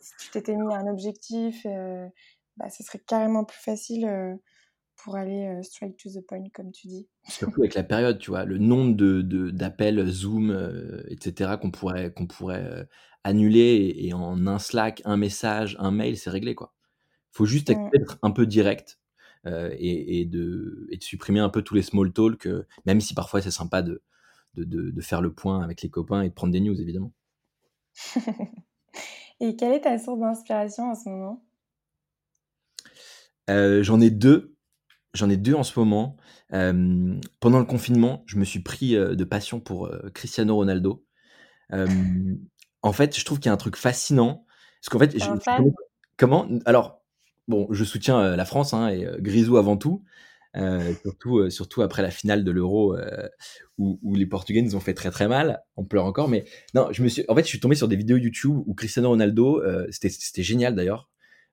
si 0.00 0.12
tu 0.18 0.30
t'étais 0.30 0.54
mis 0.54 0.72
un 0.74 0.86
objectif, 0.86 1.66
euh, 1.66 2.06
bah 2.56 2.70
ce 2.70 2.82
serait 2.82 3.00
carrément 3.00 3.44
plus 3.44 3.58
facile 3.58 4.06
euh, 4.06 4.34
pour 4.96 5.16
aller 5.16 5.60
straight 5.62 5.96
to 5.96 6.08
the 6.08 6.24
point, 6.24 6.44
comme 6.52 6.70
tu 6.70 6.86
dis. 6.86 7.08
Surtout 7.28 7.62
avec 7.62 7.74
la 7.74 7.82
période, 7.82 8.18
tu 8.18 8.30
vois, 8.30 8.44
le 8.44 8.58
nombre 8.58 8.94
de, 8.94 9.50
d'appels 9.50 10.06
Zoom, 10.06 10.56
etc., 11.08 11.56
qu'on 11.60 11.72
pourrait, 11.72 12.12
qu'on 12.12 12.28
pourrait 12.28 12.86
annuler 13.24 13.92
et, 13.98 14.14
en 14.14 14.46
un 14.46 14.60
Slack, 14.60 15.02
un 15.04 15.16
message, 15.16 15.76
un 15.80 15.90
mail, 15.90 16.16
c'est 16.16 16.30
réglé, 16.30 16.54
quoi. 16.54 16.74
faut 17.32 17.44
juste 17.44 17.70
être 17.70 18.18
un 18.22 18.30
peu 18.30 18.46
direct 18.46 19.00
et, 19.46 20.24
de, 20.24 20.86
et 20.90 20.96
de 20.96 21.02
supprimer 21.02 21.40
un 21.40 21.48
peu 21.48 21.62
tous 21.62 21.74
les 21.74 21.82
small 21.82 22.12
talk, 22.12 22.48
même 22.86 23.00
si 23.00 23.14
parfois 23.14 23.42
c'est 23.42 23.50
sympa 23.50 23.82
de, 23.82 24.02
de, 24.54 24.90
de, 24.90 25.00
faire 25.00 25.20
le 25.20 25.32
point 25.32 25.62
avec 25.62 25.82
les 25.82 25.90
copains 25.90 26.22
et 26.22 26.28
de 26.28 26.34
prendre 26.34 26.52
des 26.52 26.60
news, 26.60 26.80
évidemment. 26.80 27.12
et 29.40 29.56
quelle 29.56 29.72
est 29.72 29.82
ta 29.82 29.98
source 29.98 30.20
d'inspiration 30.20 30.90
en 30.90 30.94
ce 30.94 31.08
moment? 31.08 31.44
J'en 33.48 34.00
ai 34.00 34.10
deux 34.10 34.54
J'en 35.14 35.30
ai 35.30 35.36
deux 35.36 35.54
en 35.54 35.62
ce 35.62 35.78
moment. 35.78 36.16
pendant 36.48 37.58
le 37.58 37.64
confinement, 37.64 38.24
je 38.26 38.36
me 38.36 38.44
suis 38.44 38.60
pris 38.60 38.94
de 38.94 39.24
passion 39.24 39.60
pour 39.60 39.90
Cristiano 40.12 40.56
Ronaldo. 40.56 41.04
en 42.82 42.92
fait, 42.92 43.16
je 43.16 43.24
trouve 43.24 43.38
qu'il 43.38 43.48
y 43.48 43.50
a 43.50 43.54
un 43.54 43.58
truc 43.58 43.76
fascinant. 43.76 44.44
Parce 44.80 44.88
qu'en 44.90 44.98
fait, 44.98 45.16
comment? 46.16 46.48
Alors, 46.66 47.03
bon, 47.48 47.68
je 47.70 47.84
soutiens 47.84 48.36
la 48.36 48.44
France 48.44 48.74
hein, 48.74 48.88
et 48.88 49.06
Grisou 49.18 49.56
avant 49.56 49.76
tout. 49.76 50.04
surtout, 51.02 51.50
surtout 51.50 51.82
après 51.82 52.02
la 52.02 52.10
finale 52.10 52.44
de 52.44 52.50
l'Euro 52.50 52.96
où, 53.78 54.14
les 54.14 54.26
Portugais 54.26 54.62
nous 54.62 54.76
ont 54.76 54.80
fait 54.80 54.94
très 54.94 55.10
très 55.10 55.28
mal. 55.28 55.62
On 55.76 55.84
pleure 55.84 56.04
encore, 56.04 56.28
mais 56.28 56.44
non, 56.74 56.88
je 56.92 57.02
me 57.02 57.08
suis. 57.08 57.24
En 57.28 57.34
fait, 57.34 57.42
je 57.42 57.48
suis 57.48 57.60
tombé 57.60 57.74
sur 57.74 57.88
des 57.88 57.96
vidéos 57.96 58.16
YouTube 58.16 58.56
où 58.66 58.74
Cristiano 58.74 59.08
Ronaldo, 59.08 59.62
c'était 59.90 60.42
génial 60.42 60.74
d'ailleurs. 60.74 61.08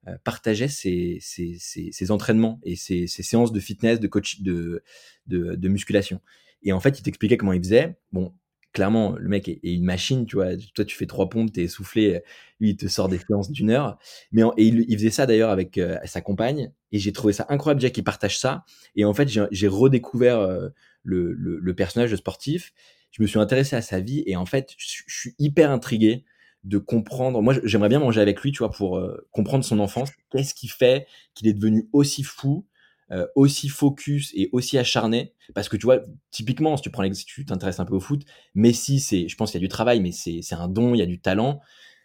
Euh, 0.07 0.17
partageait 0.23 0.67
ses, 0.67 1.19
ses, 1.21 2.09
entraînements 2.09 2.59
et 2.63 2.75
ses, 2.75 3.05
séances 3.05 3.51
de 3.51 3.59
fitness, 3.59 3.99
de 3.99 4.07
coach, 4.07 4.41
de, 4.41 4.83
de, 5.27 5.67
musculation. 5.67 6.21
Et 6.63 6.73
en 6.73 6.79
fait, 6.79 6.97
il 6.97 7.03
t'expliquait 7.03 7.37
comment 7.37 7.53
il 7.53 7.61
faisait. 7.61 7.95
Bon, 8.11 8.33
clairement, 8.73 9.15
le 9.17 9.29
mec 9.29 9.47
est, 9.47 9.59
une 9.63 9.83
machine, 9.83 10.25
tu 10.25 10.35
vois. 10.35 10.55
Toi, 10.73 10.85
tu 10.85 10.95
fais 10.95 11.05
trois 11.05 11.29
pompes, 11.29 11.51
t'es 11.51 11.63
essoufflé. 11.63 12.21
Lui, 12.59 12.71
il 12.71 12.77
te 12.77 12.87
sort 12.87 13.09
des 13.09 13.17
séances 13.19 13.51
d'une 13.51 13.69
heure. 13.69 13.97
Mais 14.31 14.43
et 14.57 14.65
il, 14.65 14.97
faisait 14.97 15.09
ça 15.09 15.25
d'ailleurs 15.25 15.49
avec 15.49 15.77
euh, 15.77 15.97
sa 16.05 16.21
compagne. 16.21 16.71
Et 16.91 16.99
j'ai 16.99 17.11
trouvé 17.11 17.33
ça 17.33 17.45
incroyable 17.49 17.81
déjà 17.81 17.91
qu'il 17.91 18.03
partage 18.03 18.39
ça. 18.39 18.63
Et 18.95 19.05
en 19.05 19.13
fait, 19.13 19.29
j'ai 19.51 19.67
redécouvert 19.67 20.39
euh, 20.39 20.69
le, 21.03 21.33
le, 21.33 21.59
le, 21.59 21.75
personnage 21.75 22.15
sportif. 22.15 22.73
Je 23.11 23.21
me 23.21 23.27
suis 23.27 23.39
intéressé 23.39 23.75
à 23.75 23.81
sa 23.81 23.99
vie 23.99 24.23
et 24.25 24.35
en 24.35 24.45
fait, 24.45 24.73
je, 24.77 25.03
je 25.05 25.19
suis 25.19 25.35
hyper 25.39 25.71
intrigué 25.71 26.23
de 26.63 26.77
comprendre. 26.77 27.41
Moi, 27.41 27.55
j'aimerais 27.63 27.89
bien 27.89 27.99
manger 27.99 28.21
avec 28.21 28.41
lui, 28.41 28.51
tu 28.51 28.59
vois, 28.59 28.71
pour 28.71 28.97
euh, 28.97 29.27
comprendre 29.31 29.65
son 29.65 29.79
enfance. 29.79 30.09
Qu'est-ce 30.31 30.53
qui 30.53 30.67
fait 30.67 31.07
qu'il 31.33 31.47
est 31.47 31.53
devenu 31.53 31.89
aussi 31.91 32.23
fou, 32.23 32.65
euh, 33.11 33.27
aussi 33.35 33.69
focus 33.69 34.31
et 34.35 34.49
aussi 34.51 34.77
acharné 34.77 35.33
Parce 35.53 35.69
que 35.69 35.77
tu 35.77 35.85
vois, 35.85 35.99
typiquement, 36.31 36.77
si 36.77 36.83
tu 36.83 36.91
prends 36.91 37.11
si 37.13 37.25
tu 37.25 37.45
t'intéresses 37.45 37.79
un 37.79 37.85
peu 37.85 37.95
au 37.95 37.99
foot, 37.99 38.23
Messi, 38.55 38.99
c'est, 38.99 39.27
je 39.27 39.35
pense 39.35 39.51
qu'il 39.51 39.59
y 39.59 39.63
a 39.63 39.65
du 39.67 39.69
travail, 39.69 39.99
mais 39.99 40.11
c'est, 40.11 40.41
un 40.53 40.67
don, 40.67 40.93
il 40.93 40.99
y 40.99 41.01
a 41.01 41.05
du 41.05 41.19
talent. 41.19 41.59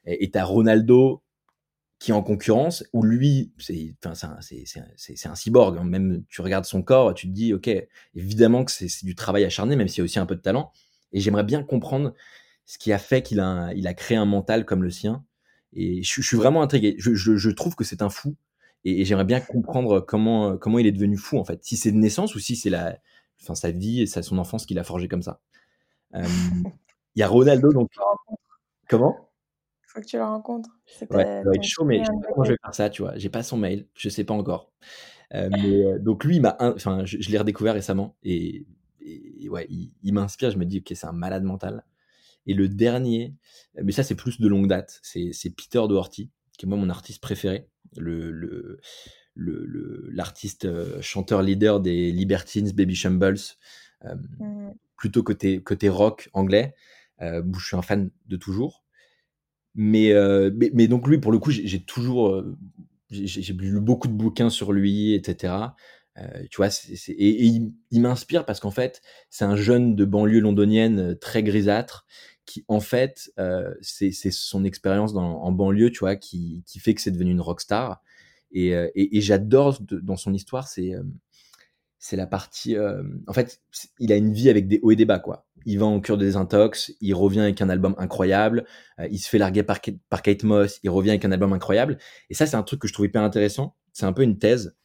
Et 0.07 0.31
t'as 0.31 0.45
Ronaldo 0.45 1.23
qui 1.99 2.11
est 2.11 2.15
en 2.15 2.23
concurrence, 2.23 2.85
où 2.93 3.03
lui, 3.03 3.53
c'est, 3.59 3.95
enfin, 4.05 4.39
c'est 4.41 5.27
un 5.27 5.35
cyborg. 5.35 5.83
Même 5.83 6.25
tu 6.29 6.43
regardes 6.43 6.67
son 6.67 6.83
corps, 6.83 7.15
tu 7.15 7.27
te 7.27 7.33
dis, 7.33 7.55
ok, 7.55 7.71
évidemment 8.15 8.65
que 8.65 8.71
c'est, 8.71 9.05
du 9.05 9.15
travail 9.15 9.45
acharné, 9.45 9.77
même 9.77 9.89
s'il 9.89 9.99
y 9.99 10.01
a 10.03 10.05
aussi 10.05 10.19
un 10.19 10.27
peu 10.27 10.37
de 10.37 10.43
talent. 10.43 10.73
Et 11.13 11.21
j'aimerais 11.21 11.45
bien 11.45 11.63
comprendre 11.63 12.13
ce 12.67 12.79
qui 12.79 12.93
a 12.93 12.99
fait 12.99 13.23
qu'il 13.23 13.41
a, 13.41 13.73
il 13.75 13.87
a 13.87 13.95
créé 13.95 14.17
un 14.17 14.27
mental 14.27 14.67
comme 14.67 14.83
le 14.83 14.91
sien. 14.91 15.25
Et 15.73 16.03
je, 16.03 16.23
suis 16.23 16.37
vraiment 16.37 16.63
intrigué. 16.63 16.97
Je, 16.99 17.15
je, 17.15 17.51
trouve 17.51 17.75
que 17.77 17.85
c'est 17.85 18.03
un 18.03 18.11
fou. 18.11 18.37
Et, 18.89 19.05
j'aimerais 19.05 19.25
bien 19.25 19.41
comprendre 19.41 20.01
comment, 20.01 20.57
comment 20.57 20.79
il 20.79 20.87
est 20.87 20.93
devenu 20.93 21.17
fou, 21.17 21.39
en 21.39 21.45
fait. 21.45 21.65
Si 21.65 21.77
c'est 21.77 21.91
de 21.91 21.97
naissance 21.97 22.37
ou 22.37 22.39
si 22.39 22.55
c'est 22.55 22.71
la, 22.71 22.97
enfin, 23.43 23.57
sa 23.57 23.73
vie 23.73 24.03
et 24.03 24.07
sa, 24.07 24.23
son 24.23 24.39
enfance 24.39 24.65
qui 24.65 24.75
l'a 24.75 24.85
forgé 24.85 25.09
comme 25.09 25.23
ça. 25.23 25.41
Euh, 26.15 26.23
il 27.17 27.21
y 27.21 27.23
a 27.25 27.29
Ronaldo, 27.29 27.73
donc. 27.73 27.91
Comment? 28.89 29.29
Faut 29.89 30.01
que 30.01 30.07
tu 30.07 30.17
le 30.17 30.23
rencontres. 30.23 30.71
Ouais, 31.11 31.25
ça 31.25 31.43
va 31.43 31.53
être 31.53 31.65
chaud, 31.65 31.85
mais 31.85 31.99
je 31.99 32.05
sais 32.05 32.13
pas 32.13 32.29
comment 32.33 32.45
je 32.45 32.53
vais 32.53 32.59
faire 32.63 32.75
ça, 32.75 32.89
tu 32.89 33.03
vois. 33.03 33.17
J'ai 33.17 33.29
pas 33.29 33.43
son 33.43 33.57
mail, 33.57 33.89
je 33.95 34.09
sais 34.09 34.23
pas 34.23 34.35
encore. 34.35 34.71
Euh, 35.35 35.49
mais, 35.51 35.85
euh, 35.85 35.99
donc 35.99 36.23
lui, 36.23 36.37
il 36.37 36.43
m'a, 36.43 36.57
enfin, 36.61 37.05
je, 37.05 37.29
l'ai 37.29 37.39
redécouvert 37.39 37.75
récemment 37.75 38.17
et, 38.23 38.67
ouais, 39.49 39.67
il, 39.69 39.93
il 40.05 40.15
m'inspire. 40.15 40.53
Je 40.53 40.59
me 40.59 40.65
dis, 40.65 40.79
ok, 40.79 40.93
c'est 40.95 41.07
un 41.09 41.13
malade 41.13 41.43
mental. 41.43 41.85
Et 42.47 42.55
le 42.55 42.69
dernier, 42.69 43.35
mais 43.83 43.91
ça 43.91 44.05
c'est 44.05 44.15
plus 44.15 44.41
de 44.41 44.47
longue 44.47 44.69
date, 44.69 45.01
c'est 45.03 45.51
Peter 45.51 45.83
Doherty, 45.89 46.31
qui 46.57 46.67
est 46.67 46.69
moi 46.69 46.79
mon 46.79 46.89
artiste 46.91 47.21
préféré, 47.21 47.69
le, 47.99 48.31
le, 49.37 50.09
l'artiste 50.13 50.65
euh, 50.65 51.01
chanteur 51.01 51.43
leader 51.43 51.81
des 51.81 52.11
Libertines, 52.11 52.71
Baby 52.73 52.95
Shambles, 52.95 53.39
euh, 54.05 54.15
mmh. 54.39 54.71
plutôt 54.97 55.23
côté, 55.23 55.63
côté 55.63 55.89
rock 55.89 56.29
anglais, 56.33 56.75
euh, 57.23 57.43
où 57.43 57.55
je 57.59 57.67
suis 57.67 57.77
un 57.77 57.83
fan 57.83 58.11
de 58.27 58.37
toujours. 58.37 58.83
Mais, 59.79 60.15
mais, 60.73 60.89
donc 60.89 61.07
lui, 61.07 61.19
pour 61.19 61.31
le 61.31 61.39
coup, 61.39 61.51
j'ai 61.51 61.85
toujours, 61.85 62.43
j'ai 63.11 63.53
lu 63.53 63.79
beaucoup 63.79 64.09
de 64.09 64.15
bouquins 64.15 64.49
sur 64.49 64.73
lui, 64.73 65.13
etc. 65.13 65.53
tu 66.51 66.57
vois, 66.57 66.69
et, 66.69 67.45
il, 67.45 67.75
il 67.91 68.01
m'inspire 68.01 68.47
parce 68.47 68.59
qu'en 68.59 68.71
fait, 68.71 69.03
c'est 69.29 69.45
un 69.45 69.55
jeune 69.55 69.95
de 69.95 70.07
banlieue 70.07 70.41
londonienne 70.41 71.19
très 71.19 71.43
grisâtre 71.43 72.07
qui 72.47 72.65
en 72.69 72.81
fait 72.81 73.33
euh, 73.39 73.75
c'est 73.83 74.13
son 74.13 74.65
expérience 74.65 75.15
en 75.15 75.53
banlieue 75.53 75.91
tu 75.91 76.01
vois 76.01 76.17
qui, 76.17 76.65
fait 76.79 76.95
que 76.95 77.01
c'est 77.01 77.11
devenu 77.11 77.33
une 77.33 77.41
rockstar 77.41 78.01
et, 78.53 78.75
euh, 78.75 78.89
et, 78.95 79.19
et 79.19 79.21
j'adore 79.21 79.79
dans 79.81 80.17
son 80.17 80.33
histoire 80.33 80.69
c'est 80.69 80.95
euh, 80.95 81.03
la 82.13 82.29
partie 82.29 82.77
en 83.27 83.33
fait 83.33 83.61
il 83.99 84.13
a 84.13 84.17
une 84.17 84.33
vie 84.33 84.49
avec 84.49 84.69
des 84.69 84.79
hauts 84.85 84.93
et 84.93 84.97
des 84.97 85.05
bas 85.05 85.19
quoi. 85.19 85.45
Il 85.65 85.81
va 85.81 85.87
en 85.87 85.99
cure 85.99 86.17
de 86.17 86.25
désintox 86.25 86.93
il 87.01 87.15
revient 87.15 87.41
avec 87.41 87.61
un 87.61 87.69
album 87.69 87.97
incroyable 87.99 88.65
il 89.11 89.19
se 89.19 89.29
fait 89.29 89.39
larguer 89.39 89.65
par, 89.65 89.81
par 90.09 90.23
Kate 90.23 90.45
Moss 90.45 90.79
il 90.85 90.91
revient 90.91 91.11
avec 91.11 91.25
un 91.25 91.33
album 91.33 91.53
incroyable. 91.53 91.99
Et 92.31 92.35
ça 92.35 92.47
c'est 92.47 92.55
un 92.55 92.63
truc 92.63 92.81
que 92.81 92.87
je 92.87 92.93
trouve 92.93 93.07
hyper 93.07 93.23
intéressant. 93.23 93.75
C'est 93.93 94.07
un 94.07 94.13
peu 94.13 94.23
une 94.23 94.39
thèse. 94.39 94.77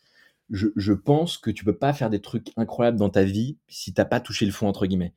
Je, 0.49 0.69
je, 0.75 0.93
pense 0.93 1.37
que 1.37 1.51
tu 1.51 1.63
peux 1.63 1.77
pas 1.77 1.93
faire 1.93 2.09
des 2.09 2.21
trucs 2.21 2.47
incroyables 2.57 2.97
dans 2.97 3.09
ta 3.09 3.23
vie 3.23 3.59
si 3.67 3.93
t'as 3.93 4.03
pas 4.03 4.19
touché 4.19 4.47
le 4.47 4.51
fond 4.51 4.67
entre 4.67 4.87
guillemets 4.87 5.13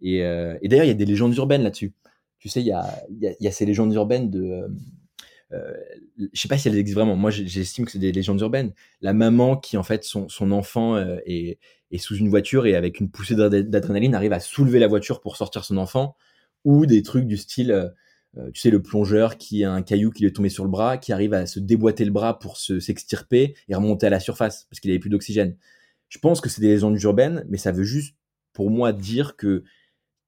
et, 0.00 0.22
euh, 0.24 0.56
et 0.62 0.68
d'ailleurs, 0.68 0.84
il 0.84 0.88
y 0.88 0.92
a 0.92 0.94
des 0.94 1.06
légendes 1.06 1.34
urbaines 1.36 1.62
là-dessus. 1.62 1.92
Tu 2.38 2.48
sais, 2.48 2.60
il 2.60 2.66
y 2.66 2.72
a, 2.72 3.50
ces 3.50 3.66
légendes 3.66 3.92
urbaines 3.94 4.30
de. 4.30 4.42
Euh, 4.42 4.68
euh, 5.52 5.72
je 6.32 6.40
sais 6.40 6.48
pas 6.48 6.56
si 6.58 6.68
elles 6.68 6.76
existent 6.76 7.00
vraiment. 7.00 7.16
Moi, 7.16 7.30
j'estime 7.30 7.84
que 7.84 7.90
c'est 7.90 7.98
des 7.98 8.12
légendes 8.12 8.40
urbaines. 8.40 8.72
La 9.00 9.12
maman 9.12 9.56
qui, 9.56 9.76
en 9.76 9.82
fait, 9.82 10.04
son, 10.04 10.28
enfant 10.52 10.94
euh, 10.96 11.16
est, 11.26 11.58
sous 11.98 12.16
une 12.16 12.28
voiture 12.28 12.66
et 12.66 12.76
avec 12.76 13.00
une 13.00 13.10
poussée 13.10 13.34
d'adrénaline 13.34 14.14
arrive 14.14 14.32
à 14.32 14.40
soulever 14.40 14.78
la 14.78 14.86
voiture 14.86 15.20
pour 15.20 15.36
sortir 15.36 15.64
son 15.64 15.78
enfant, 15.78 16.16
ou 16.64 16.86
des 16.86 17.02
trucs 17.02 17.26
du 17.26 17.36
style, 17.36 17.92
tu 18.52 18.60
sais, 18.60 18.70
le 18.70 18.82
plongeur 18.82 19.38
qui 19.38 19.64
a 19.64 19.72
un 19.72 19.82
caillou 19.82 20.10
qui 20.10 20.22
lui 20.22 20.28
est 20.28 20.32
tombé 20.32 20.50
sur 20.50 20.64
le 20.64 20.70
bras, 20.70 20.98
qui 20.98 21.12
arrive 21.12 21.34
à 21.34 21.46
se 21.46 21.58
déboîter 21.58 22.04
le 22.04 22.12
bras 22.12 22.38
pour 22.38 22.58
se 22.58 22.78
s'extirper 22.78 23.54
et 23.68 23.74
remonter 23.74 24.06
à 24.06 24.10
la 24.10 24.20
surface 24.20 24.66
parce 24.70 24.80
qu'il 24.80 24.90
avait 24.90 25.00
plus 25.00 25.10
d'oxygène. 25.10 25.56
Je 26.08 26.18
pense 26.18 26.40
que 26.40 26.48
c'est 26.48 26.60
des 26.60 26.68
légendes 26.68 27.00
urbaines, 27.02 27.44
mais 27.48 27.58
ça 27.58 27.72
veut 27.72 27.84
juste, 27.84 28.16
pour 28.52 28.70
moi, 28.70 28.92
dire 28.92 29.34
que 29.36 29.64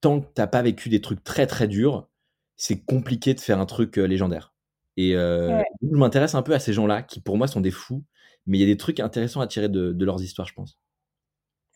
tant 0.01 0.21
que 0.21 0.27
t'as 0.35 0.47
pas 0.47 0.63
vécu 0.63 0.89
des 0.89 1.01
trucs 1.01 1.23
très 1.25 1.47
très 1.47 1.69
durs, 1.69 2.09
c'est 2.57 2.85
compliqué 2.85 3.35
de 3.35 3.41
faire 3.41 3.59
un 3.59 3.67
truc 3.67 3.99
euh, 3.99 4.07
légendaire. 4.07 4.55
Et 4.97 5.15
euh, 5.15 5.63
je 5.83 5.97
m'intéresse 5.97 6.35
un 6.35 6.43
peu 6.43 6.53
à 6.53 6.59
ces 6.59 6.73
gens-là 6.73 7.03
qui 7.03 7.21
pour 7.21 7.39
moi 7.39 7.47
sont 7.47 7.61
des 7.61 7.71
fous, 7.71 8.05
mais 8.47 8.59
il 8.59 8.61
y 8.61 8.65
a 8.65 8.67
des 8.67 8.77
trucs 8.77 9.01
intéressants 9.01 9.41
à 9.41 9.47
tirer 9.47 9.69
de, 9.69 10.05
leurs 10.05 10.23
histoires, 10.23 10.47
je 10.47 10.55
pense. 10.55 10.79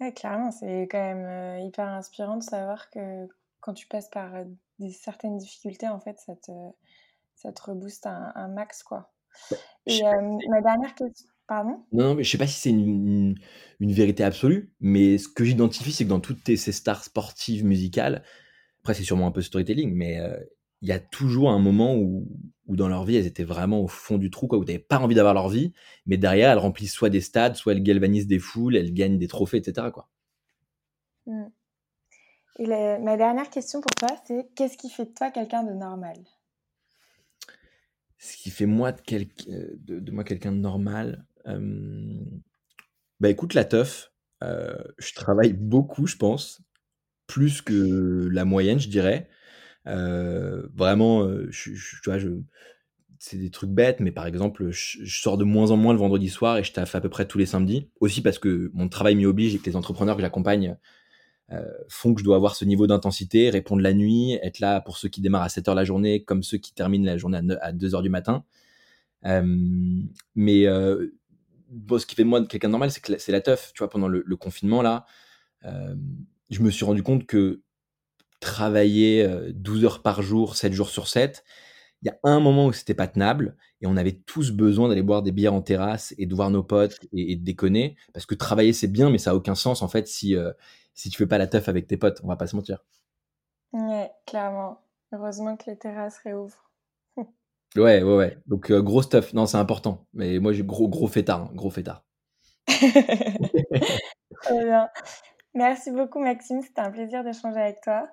Ouais, 0.01 0.13
clairement, 0.13 0.51
c'est 0.51 0.89
quand 0.91 0.99
même 0.99 1.25
euh, 1.25 1.61
hyper 1.61 1.89
inspirant 1.89 2.37
de 2.37 2.43
savoir 2.43 2.91
que 2.91 3.29
quand 3.61 3.73
tu 3.73 3.87
passes 3.87 4.11
par 4.11 4.31
des 4.79 4.91
certaines 4.91 5.39
difficultés, 5.39 5.89
en 5.89 6.01
fait, 6.01 6.19
ça 6.19 6.35
te, 6.35 6.53
ça 7.35 7.53
te 7.53 7.63
rebooste 7.63 8.07
un, 8.07 8.49
max, 8.49 8.83
quoi. 8.83 9.13
Et 9.87 10.03
ma 10.03 10.61
dernière 10.61 10.95
question. 10.95 11.29
Pardon? 11.47 11.85
Non, 11.93 12.15
mais 12.15 12.25
je 12.25 12.31
sais 12.31 12.39
pas 12.39 12.47
si 12.47 12.59
c'est 12.59 12.71
une, 12.71 13.35
une, 13.81 13.93
vérité 13.93 14.25
absolue, 14.25 14.73
mais 14.81 15.19
ce 15.19 15.29
que 15.29 15.45
j'identifie, 15.45 15.93
c'est 15.93 16.05
que 16.05 16.09
dans 16.09 16.21
toutes 16.21 16.45
ces 16.57 16.73
stars 16.73 17.05
sportives, 17.05 17.65
musicales, 17.65 18.23
après 18.81 18.95
c'est 18.95 19.03
sûrement 19.03 19.27
un 19.27 19.31
peu 19.31 19.43
storytelling, 19.43 19.95
mais 19.95 20.21
euh, 20.21 20.39
il 20.81 20.89
y 20.89 20.93
a 20.93 20.99
toujours 20.99 21.51
un 21.51 21.59
moment 21.59 21.97
où, 21.97 22.27
où, 22.67 22.77
dans 22.77 22.89
leur 22.89 23.05
vie, 23.05 23.17
elles 23.17 23.27
étaient 23.27 23.45
vraiment 23.45 23.81
au 23.81 23.89
fond 23.89 24.17
du 24.17 24.31
trou, 24.31 24.47
quoi, 24.47 24.59
où 24.59 24.65
tu 24.65 24.79
pas 24.79 24.99
envie 24.99 25.15
d'avoir 25.15 25.35
leur 25.35 25.49
vie, 25.49 25.73
mais 26.07 26.17
derrière, 26.17 26.51
elles 26.51 26.59
remplissent 26.59 26.93
soit 26.93 27.11
des 27.11 27.21
stades, 27.21 27.57
soit 27.57 27.73
elles 27.73 27.83
galvanisent 27.83 28.27
des 28.27 28.39
foules, 28.39 28.77
elles 28.77 28.95
gagnent 28.95 29.19
des 29.19 29.29
trophées, 29.29 29.59
etc. 29.59 29.89
Quoi. 29.93 30.09
Mmh. 31.27 31.45
Et 32.61 32.67
ma 32.67 33.17
dernière 33.17 33.51
question 33.51 33.81
pour 33.81 33.95
toi, 33.97 34.17
c'est 34.27 34.47
qu'est-ce 34.55 34.79
qui 34.79 34.89
fait 34.89 35.07
de 35.07 35.13
toi 35.13 35.31
quelqu'un 35.31 35.65
de 35.65 35.73
normal? 35.73 36.17
Ce 38.19 38.37
qui 38.37 38.51
fait 38.51 38.67
moi 38.67 38.93
de, 38.93 39.01
euh, 39.49 39.75
de, 39.77 40.01
de 40.01 40.13
moi 40.13 40.25
quelqu'un 40.25 40.53
de 40.53 40.59
normal, 40.59 41.27
bah 41.47 43.29
écoute, 43.29 43.55
la 43.55 43.65
teuf, 43.65 44.13
je 44.43 45.15
travaille 45.15 45.53
beaucoup, 45.53 46.07
je 46.07 46.17
pense, 46.17 46.63
plus 47.27 47.63
que 47.63 48.29
la 48.33 48.45
moyenne, 48.45 48.81
je 48.81 48.89
dirais. 48.89 49.29
vraiment, 49.85 51.29
je, 51.51 51.73
tu 52.03 52.11
vois, 52.11 52.19
c'est 53.25 53.39
des 53.39 53.51
trucs 53.51 53.71
bêtes, 53.71 54.01
mais 54.01 54.13
par 54.13 54.27
exemple, 54.27 54.69
je, 54.71 54.99
sors 55.07 55.39
de 55.39 55.45
moins 55.45 55.71
en 55.71 55.79
moins 55.79 55.95
le 55.95 55.99
vendredi 55.99 56.29
soir 56.29 56.59
et 56.59 56.63
je 56.63 56.73
taffe 56.73 56.95
à 56.95 57.01
peu 57.01 57.09
près 57.09 57.27
tous 57.27 57.39
les 57.39 57.47
samedis. 57.47 57.89
Aussi 58.01 58.21
parce 58.21 58.39
que 58.39 58.71
mon 58.75 58.89
travail 58.91 59.15
m'y 59.15 59.25
oblige 59.25 59.55
et 59.55 59.59
que 59.59 59.65
les 59.65 59.77
entrepreneurs 59.77 60.17
que 60.17 60.21
j'accompagne 60.21 60.77
euh, 61.51 61.63
font 61.89 62.13
que 62.13 62.21
je 62.21 62.25
dois 62.25 62.37
avoir 62.37 62.55
ce 62.55 62.67
niveau 62.67 62.87
d'intensité, 62.87 63.49
répondre 63.49 63.81
la 63.81 63.95
nuit, 63.95 64.33
être 64.43 64.61
là 64.61 64.83
pour 64.83 64.99
ceux 64.99 65.09
qui 65.09 65.23
démarrent 65.23 65.43
à 65.43 65.49
7 65.49 65.69
heures 65.69 65.75
la 65.75 65.85
journée, 65.85 66.23
comme 66.23 66.43
ceux 66.43 66.59
qui 66.59 66.75
terminent 66.75 67.07
la 67.07 67.17
journée 67.17 67.41
à, 67.63 67.73
2 67.73 67.95
heures 67.95 68.03
du 68.03 68.11
matin. 68.11 68.45
Euh, 69.25 69.43
mais 70.35 70.67
euh, 70.67 71.15
ce 71.99 72.07
qui 72.07 72.15
fait 72.15 72.25
de 72.25 72.29
moi 72.29 72.45
quelqu'un 72.47 72.69
normal, 72.69 72.91
c'est 72.91 73.01
que 73.01 73.19
c'est 73.19 73.33
la 73.33 73.41
teuf. 73.41 73.73
Tu 73.75 73.79
vois, 73.79 73.91
pendant 73.91 74.09
le, 74.09 74.37
confinement, 74.37 74.83
là, 74.83 75.07
je 75.63 76.61
me 76.61 76.71
suis 76.71 76.85
rendu 76.85 77.03
compte 77.03 77.27
que 77.27 77.63
travailler 78.41 79.27
12 79.55 79.85
heures 79.85 80.03
par 80.03 80.23
jour, 80.23 80.57
7 80.57 80.73
jours 80.73 80.91
sur 80.91 81.09
7, 81.09 81.45
il 82.05 82.09
y 82.09 82.11
a 82.11 82.19
un 82.23 82.39
moment 82.39 82.67
où 82.67 82.73
c'était 82.73 82.95
pas 82.95 83.09
tenable 83.09 83.57
et 83.81 83.87
on 83.87 83.97
avait 83.97 84.13
tous 84.13 84.51
besoin 84.51 84.89
d'aller 84.89 85.03
boire 85.03 85.23
des 85.23 85.33
bières 85.33 85.55
en 85.55 85.63
terrasse 85.63 86.15
et 86.19 86.27
de 86.27 86.35
voir 86.35 86.51
nos 86.51 86.63
potes 86.63 86.99
et, 87.13 87.35
de 87.35 87.43
déconner 87.43 87.97
parce 88.13 88.27
que 88.27 88.35
travailler 88.35 88.75
c'est 88.75 88.89
bien 88.89 89.09
mais 89.09 89.17
ça 89.17 89.31
a 89.31 89.35
aucun 89.35 89.55
sens 89.55 89.81
en 89.81 89.89
fait 89.89 90.07
si 90.07 90.37
euh, 90.37 90.53
si 90.93 91.09
tu 91.09 91.17
fais 91.17 91.27
pas 91.27 91.39
la 91.39 91.47
teuf 91.47 91.69
avec 91.69 91.87
tes 91.87 91.97
potes, 91.97 92.21
on 92.23 92.29
va 92.29 92.37
pas 92.37 92.47
se 92.47 92.55
mentir. 92.55 92.85
Ouais, 93.73 94.11
clairement. 94.27 94.81
Heureusement 95.13 95.57
que 95.57 95.69
les 95.69 95.77
terrasses 95.77 96.19
réouvrent. 96.19 96.71
Ouais, 97.77 98.03
ouais, 98.03 98.17
ouais. 98.17 98.39
Donc 98.47 98.71
euh, 98.71 98.83
gros 98.83 99.03
stuff. 99.03 99.33
Non, 99.33 99.47
c'est 99.47 99.57
important. 99.57 100.07
Mais 100.13 100.39
moi 100.39 100.53
j'ai 100.53 100.65
gros 100.65 100.89
gros 100.89 101.09
fêtard, 101.09 101.43
hein. 101.43 101.51
gros 101.55 101.71
fêtard. 101.71 102.05
Très 102.67 104.65
bien. 104.65 104.89
Merci 105.55 105.93
beaucoup 105.93 106.19
Maxime, 106.19 106.63
c'était 106.63 106.81
un 106.81 106.91
plaisir 106.91 107.23
d'échanger 107.23 107.61
avec 107.61 107.81
toi. 107.81 108.09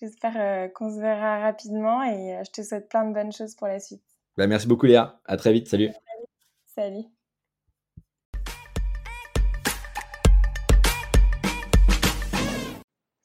J'espère 0.00 0.34
euh, 0.36 0.68
qu'on 0.68 0.90
se 0.90 1.00
verra 1.00 1.40
rapidement 1.40 2.02
et 2.02 2.36
euh, 2.36 2.42
je 2.46 2.50
te 2.50 2.62
souhaite 2.62 2.88
plein 2.88 3.04
de 3.04 3.12
bonnes 3.12 3.32
choses 3.32 3.54
pour 3.54 3.66
la 3.66 3.78
suite. 3.78 4.02
Bah, 4.36 4.46
merci 4.46 4.66
beaucoup 4.66 4.86
Léa. 4.86 5.20
À 5.26 5.36
très 5.36 5.52
vite. 5.52 5.68
Salut. 5.68 5.90
Salut. 6.66 7.04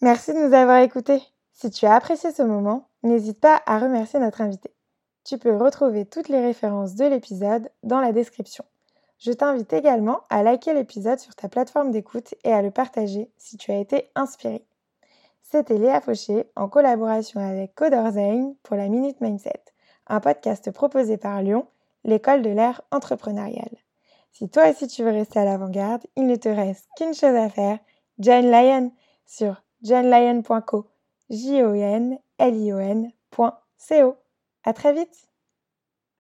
Merci 0.02 0.34
de 0.34 0.48
nous 0.48 0.54
avoir 0.54 0.80
écoutés. 0.80 1.22
Si 1.54 1.72
tu 1.72 1.86
as 1.86 1.94
apprécié 1.94 2.32
ce 2.34 2.44
moment, 2.44 2.90
n'hésite 3.04 3.40
pas 3.40 3.62
à 3.66 3.80
remercier 3.80 4.20
notre 4.20 4.42
invité. 4.42 4.74
Tu 5.24 5.38
peux 5.38 5.56
retrouver 5.56 6.06
toutes 6.06 6.28
les 6.28 6.42
références 6.42 6.96
de 6.96 7.06
l'épisode 7.06 7.70
dans 7.84 8.02
la 8.02 8.12
description. 8.12 8.66
Je 9.20 9.32
t'invite 9.32 9.72
également 9.72 10.22
à 10.30 10.44
liker 10.44 10.74
l'épisode 10.74 11.20
sur 11.20 11.34
ta 11.34 11.48
plateforme 11.48 11.92
d'écoute 11.92 12.36
et 12.44 12.52
à 12.52 12.62
le 12.62 12.72
partager 12.72 13.32
si 13.38 13.56
tu 13.56 13.72
as 13.72 13.80
été 13.80 14.10
inspiré. 14.16 14.66
C'était 15.44 15.78
Léa 15.78 16.02
Fauché 16.02 16.48
en 16.58 16.68
collaboration 16.68 17.40
avec 17.40 17.74
Coderzain 17.74 18.54
pour 18.64 18.76
la 18.76 18.90
Minute 18.90 19.22
Mindset, 19.22 19.64
un 20.08 20.20
podcast 20.20 20.72
proposé 20.72 21.16
par 21.18 21.42
Lyon, 21.42 21.68
l'école 22.04 22.42
de 22.42 22.50
l'ère 22.50 22.82
entrepreneuriale. 22.92 23.78
Si 24.34 24.50
toi 24.50 24.70
aussi 24.70 24.88
tu 24.88 25.04
veux 25.04 25.12
rester 25.12 25.40
à 25.40 25.46
l'avant-garde, 25.46 26.02
il 26.18 26.28
ne 26.28 26.36
te 26.36 26.50
reste 26.50 26.90
qu'une 26.98 27.14
chose 27.14 27.36
à 27.36 27.50
faire, 27.50 27.80
John 28.20 28.52
Lyon 28.52 28.92
sur 29.26 29.62
johnlyon.co, 29.84 30.88
j 31.30 31.64
o 31.64 31.74
n 31.76 32.20
l 32.40 32.56
i 32.56 32.74
o 32.74 32.80
-N 32.80 33.10
.co. 33.32 34.18
À 34.64 34.74
très 34.74 34.94
vite 34.94 35.30